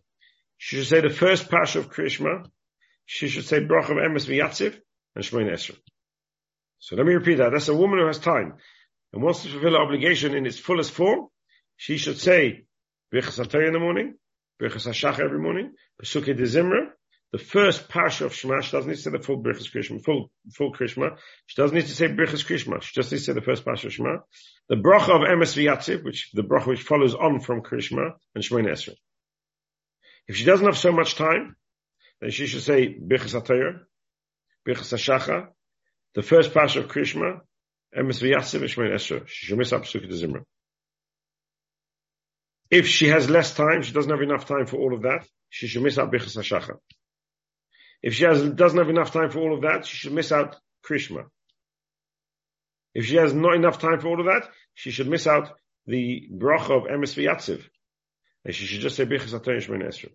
[0.57, 2.49] She should say the first pasha of Krishma.
[3.05, 4.75] She should say bracha of Emes V'Yatziv
[5.15, 5.77] and Shmoin Esra.
[6.79, 7.51] So let me repeat that.
[7.51, 8.55] That's a woman who has time
[9.13, 11.27] and wants to fulfill her obligation in its fullest form.
[11.75, 12.65] She should say
[13.13, 14.15] Birchas in the morning,
[14.59, 16.87] Birchas HaShach every morning, Psukkah de Zimra,
[17.31, 20.31] the first parsha of Shema, she doesn't need to say the full Birchas Krishma, full,
[20.53, 21.17] full Krishma.
[21.45, 22.81] She doesn't need to say Birchas Krishma.
[22.81, 24.19] She just needs to say the first parsha of Shema.
[24.69, 28.65] The bracha of Emes V'Yatziv, which, the bracha which follows on from Krishma, and Shemay
[28.67, 28.93] Esra.
[30.27, 31.57] If she doesn't have so much time,
[32.21, 33.79] then she should say Birchas HaTorah,
[34.65, 35.47] Birchas HaShacha,
[36.15, 37.41] the first parsha of Krishma,
[37.97, 39.27] Emes V'Yatziv, and Shemay Esra.
[39.27, 40.43] She should miss up Sukkot Zimra.
[42.69, 45.67] If she has less time, she doesn't have enough time for all of that, she
[45.67, 46.77] should miss out Birchas HaShacha.
[48.07, 50.55] If she has, doesn't have enough time for all of that, she should miss out
[50.81, 51.25] Krishma.
[52.93, 55.51] If she has not enough time for all of that, she should miss out
[55.87, 57.65] the bracha of Emes V'Yatziv.
[58.45, 60.09] And she should just say Bichas Atayim Shemayin Esra.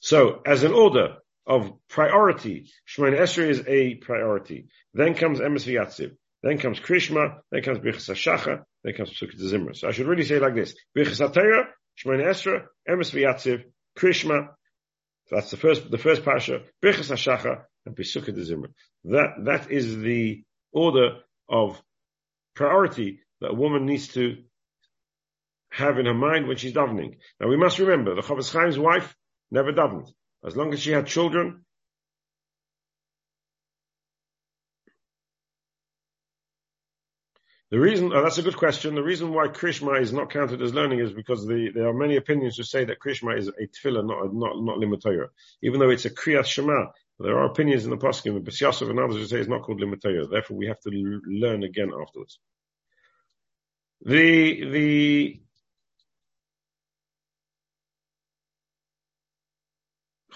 [0.00, 4.66] So, as an order of priority, Shemayin Esra is a priority.
[4.92, 6.16] Then comes Emes V'Yatziv.
[6.42, 7.42] Then comes Krishma.
[7.52, 8.64] Then comes Bichas HaShacha.
[8.82, 9.76] Then comes Pesukah Zimra.
[9.76, 10.74] So I should really say like this.
[10.98, 13.62] Bichas Atayra, Shemayin Esra, Emes V'Yatziv,
[15.26, 18.68] Krishma, that's the first, the first pasha, Birchas HaShacha, and Pesukah de Zimra.
[19.04, 21.18] That, that is the order
[21.48, 21.80] of
[22.54, 24.42] priority that a woman needs to
[25.70, 27.16] have in her mind when she's davening.
[27.40, 29.14] Now we must remember, the Chofetz Chaim's wife
[29.50, 30.10] never davened.
[30.44, 31.65] As long as she had children,
[37.70, 38.94] The reason, oh, that's a good question.
[38.94, 42.16] The reason why Krishma is not counted as learning is because the, there are many
[42.16, 45.26] opinions who say that Krishma is a tefillah, not, not, not limatoya.
[45.62, 46.86] Even though it's a kriyat shema,
[47.18, 49.80] there are opinions in the poskim, the Besyasov and others who say it's not called
[49.80, 50.30] limatoya.
[50.30, 52.38] Therefore, we have to l- learn again afterwards.
[54.02, 55.40] The, the,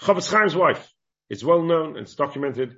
[0.01, 0.91] Chofetz Chaim's wife,
[1.29, 2.75] it's well known, it's documented,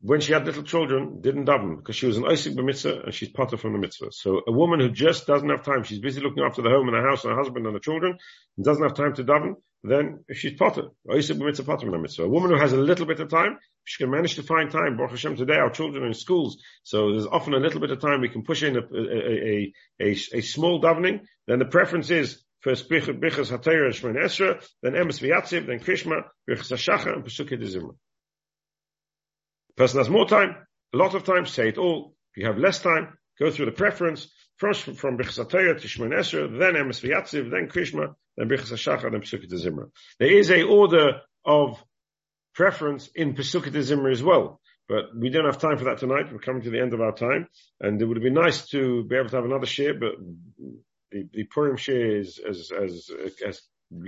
[0.00, 3.28] when she had little children, didn't daven because she was an Isaac mitzvah and she's
[3.28, 4.10] potter from the mitzvah.
[4.10, 6.96] So a woman who just doesn't have time, she's busy looking after the home and
[6.96, 8.18] the house and her husband and the children,
[8.56, 12.24] and doesn't have time to daven, then she's potter, Isaac mitzvah potter from the mitzvah.
[12.24, 14.96] A woman who has a little bit of time, she can manage to find time.
[14.96, 18.00] Baruch Hashem, today our children are in schools, so there's often a little bit of
[18.00, 21.20] time we can push in a, a, a, a, small davening.
[21.46, 26.72] Then the preference is first Bichas Hatayra Shemon Esra, then Emes V'Yatziv, then Krishma, Bichas
[26.72, 27.94] Hashacha, and Pesukei Dezimra
[29.76, 30.56] person has more time,
[30.92, 32.14] a lot of time, say it all.
[32.34, 36.58] If you have less time, go through the preference, first from, Bichsataya to Shemon Esra,
[36.58, 39.90] then Emes V'Yatziv, then Krishma, then Bichas HaShachar, then Pesukit Zimra.
[40.18, 41.82] There is a order of
[42.54, 44.60] preference in Pesukit Zimra as well.
[44.88, 46.30] But we don't have time for that tonight.
[46.30, 47.48] We're coming to the end of our time.
[47.80, 50.12] And it would have been nice to be able to have another share, but
[51.10, 53.10] the, the Purim share is, as, as,
[53.46, 53.62] as,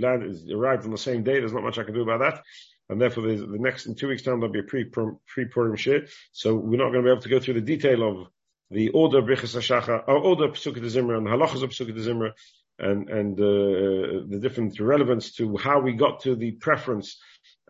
[0.04, 1.38] as arrived on the same day.
[1.38, 2.42] There's not much I can do about that
[2.88, 6.06] and therefore the, next in two weeks time there'll be a pre Purim shir.
[6.32, 8.28] So we're not going to be able to go through the detail of
[8.70, 12.32] the order of Brichas Hashacha, or order of Pesukah Zimra and halachas of Pesukah Zimra,
[12.78, 17.18] and and uh, the different relevance to how we got to the preference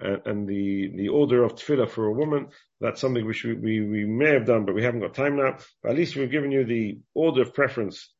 [0.02, 2.48] uh, and the the order of tefillah for a woman.
[2.80, 5.58] That's something which we, we, we may have done, but we haven't got time now.
[5.82, 8.12] But at least we've given you the order of preference.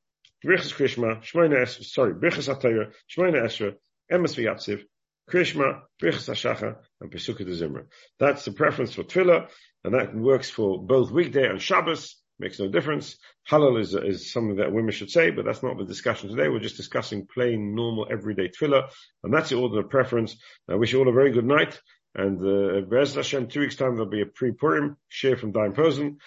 [0.45, 3.75] Brichas Krishma, Shmoina Esra, sorry, Brichas Atayra, Shmoina Esra,
[4.11, 4.83] Emes V'Yatziv,
[5.31, 7.87] Krishma, Brichas Hashacha, and Pesukah Zimra.
[8.19, 9.49] That's the preference for Tefillah,
[9.85, 12.17] and that works for both weekday and Shabbos.
[12.39, 13.17] Makes no difference.
[13.51, 16.49] Hallel is, is something that women should say, but that's not the discussion today.
[16.49, 18.91] We're just discussing plain, normal, everyday Tefillah,
[19.25, 20.37] and that's the order of preference.
[20.69, 21.81] I wish you all a very good night,
[22.15, 26.19] and uh, Be'ez Hashem, two weeks time there'll be a pre-Purim share from Daim Posen.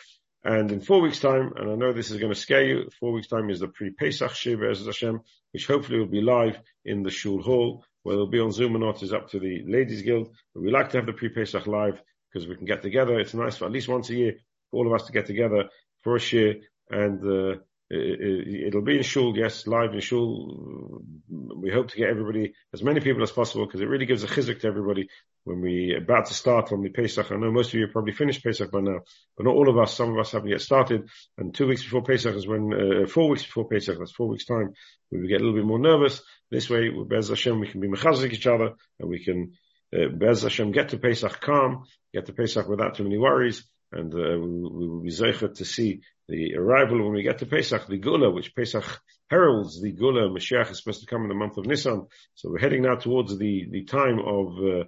[0.43, 3.11] And in four weeks' time, and I know this is going to scare you, four
[3.11, 5.19] weeks' time is the pre-Pesach Shir Be'ez Hashem,
[5.51, 7.83] which hopefully will be live in the Shul Hall.
[8.03, 10.29] Whether it'll be on Zoom or not is up to the Ladies Guild.
[10.55, 13.19] But we like to have the pre-Pesach live because we can get together.
[13.19, 14.37] It's nice for at least once a year
[14.71, 15.65] for all of us to get together
[16.03, 16.55] for a share
[16.89, 17.59] and uh,
[17.91, 21.01] it, will be in shul, yes, live in shul.
[21.27, 24.27] We hope to get everybody, as many people as possible, because it really gives a
[24.27, 25.09] chizuk to everybody
[25.43, 27.31] when we about to start on the Pesach.
[27.31, 28.99] I know most of you have probably finished Pesach by now,
[29.35, 29.95] but not all of us.
[29.95, 31.09] Some of us haven't yet started.
[31.37, 34.45] And two weeks before Pesach is when, uh, four weeks before Pesach, that's four weeks
[34.45, 34.73] time,
[35.11, 36.21] we get a little bit more nervous.
[36.51, 39.53] This way, with Bez Hashem, we can be mechazik each other, and we can,
[39.95, 44.13] uh, Bez Hashem, get to Pesach calm, get to Pesach without too many worries, and
[44.13, 47.87] uh, we, we, will be zeichet to see the arrival when we get to Pesach,
[47.87, 48.85] the Geula, which Pesach
[49.29, 52.07] heralds the Geula, Mashiach is supposed to come in the month of Nisan.
[52.35, 54.83] So we're heading now towards the, the time of uh,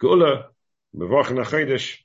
[0.00, 0.44] Geula,
[0.94, 1.98] Mevach Nachedesh,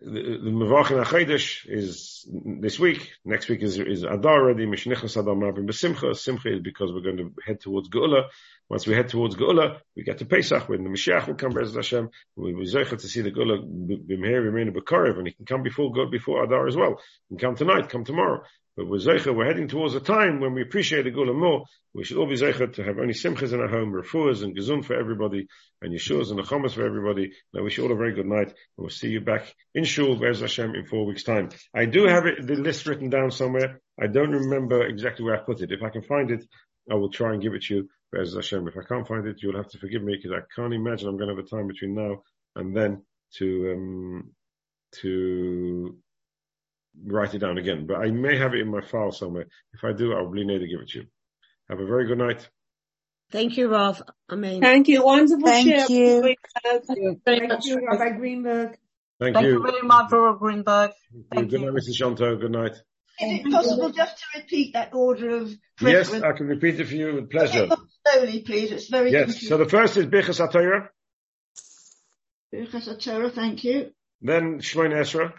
[0.00, 2.26] the, the HaChedesh is
[2.60, 3.12] this week.
[3.24, 4.66] Next week is, is Adar already.
[4.66, 6.16] Mishnichas Adar Marvin B'Simcha.
[6.16, 8.28] Simcha is because we're going to head towards Geula.
[8.68, 11.74] Once we head towards Geula, we get to Pesach when the Mashiach will come, Be'ez
[11.74, 12.10] Hashem.
[12.36, 16.10] We will to see the Geula B'Meher B'Meinu B'Karev, and he can come before God,
[16.10, 17.00] before Adar as well.
[17.28, 18.42] He can come tonight, come tomorrow.
[18.76, 21.64] But we're we're heading towards a time when we appreciate the Geula more.
[21.94, 24.84] We should all be zeicha to have only simchas in our home, refuahs and gezun
[24.84, 25.46] for everybody,
[25.80, 27.32] and yeshuas and achamas for everybody.
[27.56, 30.16] I wish you all a very good night, and we'll see you back in shul,
[30.16, 31.48] Be'ez Hashem, in four weeks' time.
[31.74, 33.80] I do have it, the list written down somewhere.
[33.98, 35.72] I don't remember exactly where I put it.
[35.72, 36.44] If I can find it,
[36.90, 38.68] I will try and give it to you, Be'ez Hashem.
[38.68, 41.16] If I can't find it, you'll have to forgive me, because I can't imagine I'm
[41.16, 42.22] going to have a time between now
[42.54, 43.04] and then
[43.36, 44.32] to, um,
[45.00, 45.96] to
[47.04, 49.46] write it down again, but I may have it in my file somewhere.
[49.74, 51.06] If I do, I'll be need to give it to you.
[51.68, 52.48] Have a very good night.
[53.32, 54.02] Thank you, Rav.
[54.30, 54.60] Amen.
[54.60, 55.04] Thank you.
[55.04, 55.86] Wonderful Thank share.
[55.90, 56.22] you.
[56.62, 58.78] Thank you, Thank you Rabbi Greenberg.
[59.18, 59.52] Thank, Thank you.
[59.54, 60.90] you very much, Rabbi Greenberg.
[61.34, 61.66] Thank good you.
[61.66, 61.96] night, Mrs.
[61.96, 62.36] Shanto.
[62.36, 62.72] Good night.
[63.18, 65.48] Is it possible just to repeat that order of
[65.80, 66.22] Yes, preference?
[66.24, 67.66] I can repeat it for you with pleasure.
[68.06, 68.70] Slowly, please.
[68.70, 69.24] It's very Yes.
[69.24, 69.48] confusing.
[69.48, 70.88] So the first is Bichas Atayra,
[72.54, 73.90] Birchas HaTorah, thank you.
[74.20, 75.32] then Shmoin Esra.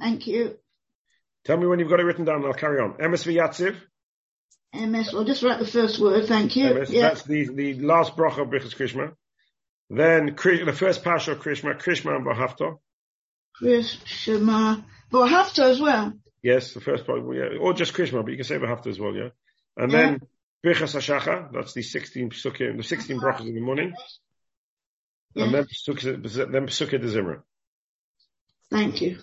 [0.00, 0.56] Thank you.
[1.44, 2.94] Tell me when you've got it written down and I'll carry on.
[2.94, 3.76] Emes V'Yatziv.
[4.74, 6.66] MS, I'll just write the first word, thank you.
[6.66, 7.08] Emes, Yeah.
[7.08, 9.12] That's the, the last bracha of Bichas Krishma.
[9.90, 12.76] Then the first Pasha of Krishma, Krishma and Bahafta.
[13.54, 14.76] Chris, Shema.
[15.10, 16.12] Well, Hafta as well.
[16.42, 19.14] Yes, the first part, yeah, or just Krishma, but you can say Bahafta as well,
[19.14, 19.30] yeah.
[19.76, 20.20] And then
[20.64, 23.94] Bichas Hashacha, that's the 16 psukim, the 16 brachas in the morning.
[25.34, 25.44] Yeah.
[25.44, 27.42] And then Pesukah, then Pesukah de Zimra.
[28.70, 29.18] Thank you.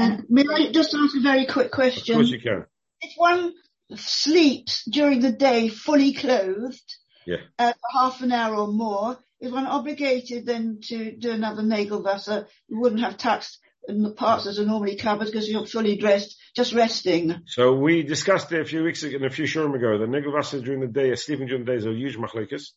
[0.00, 2.14] And may I just ask a very quick question?
[2.16, 2.64] Of course you can.
[3.00, 3.52] If one
[3.94, 6.94] sleeps during the day fully clothed,
[7.26, 7.36] Yeah.
[7.58, 12.46] uh, for half an hour or more, is one obligated then to do another Nagelwasser?
[12.68, 16.74] You wouldn't have touched the parts that are normally covered because you're fully dressed, just
[16.74, 17.42] resting.
[17.46, 19.98] So we discussed it a few weeks ago, and a few shurim ago.
[19.98, 22.72] The Nigelwasser during the day, sleeping during the day is a huge machlekes.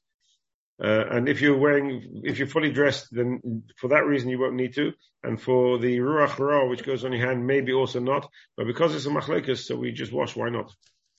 [0.82, 4.56] Uh, and if you're wearing, if you're fully dressed, then for that reason you won't
[4.56, 4.94] need to.
[5.24, 8.28] And for the ruach ra, which goes on your hand, maybe also not.
[8.58, 10.36] But because it's a machlekes, so we just wash.
[10.36, 10.74] Why not?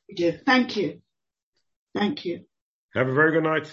[0.08, 0.32] We do.
[0.32, 1.00] Thank you.
[1.94, 2.44] Thank you.
[2.94, 3.70] Have a very good night.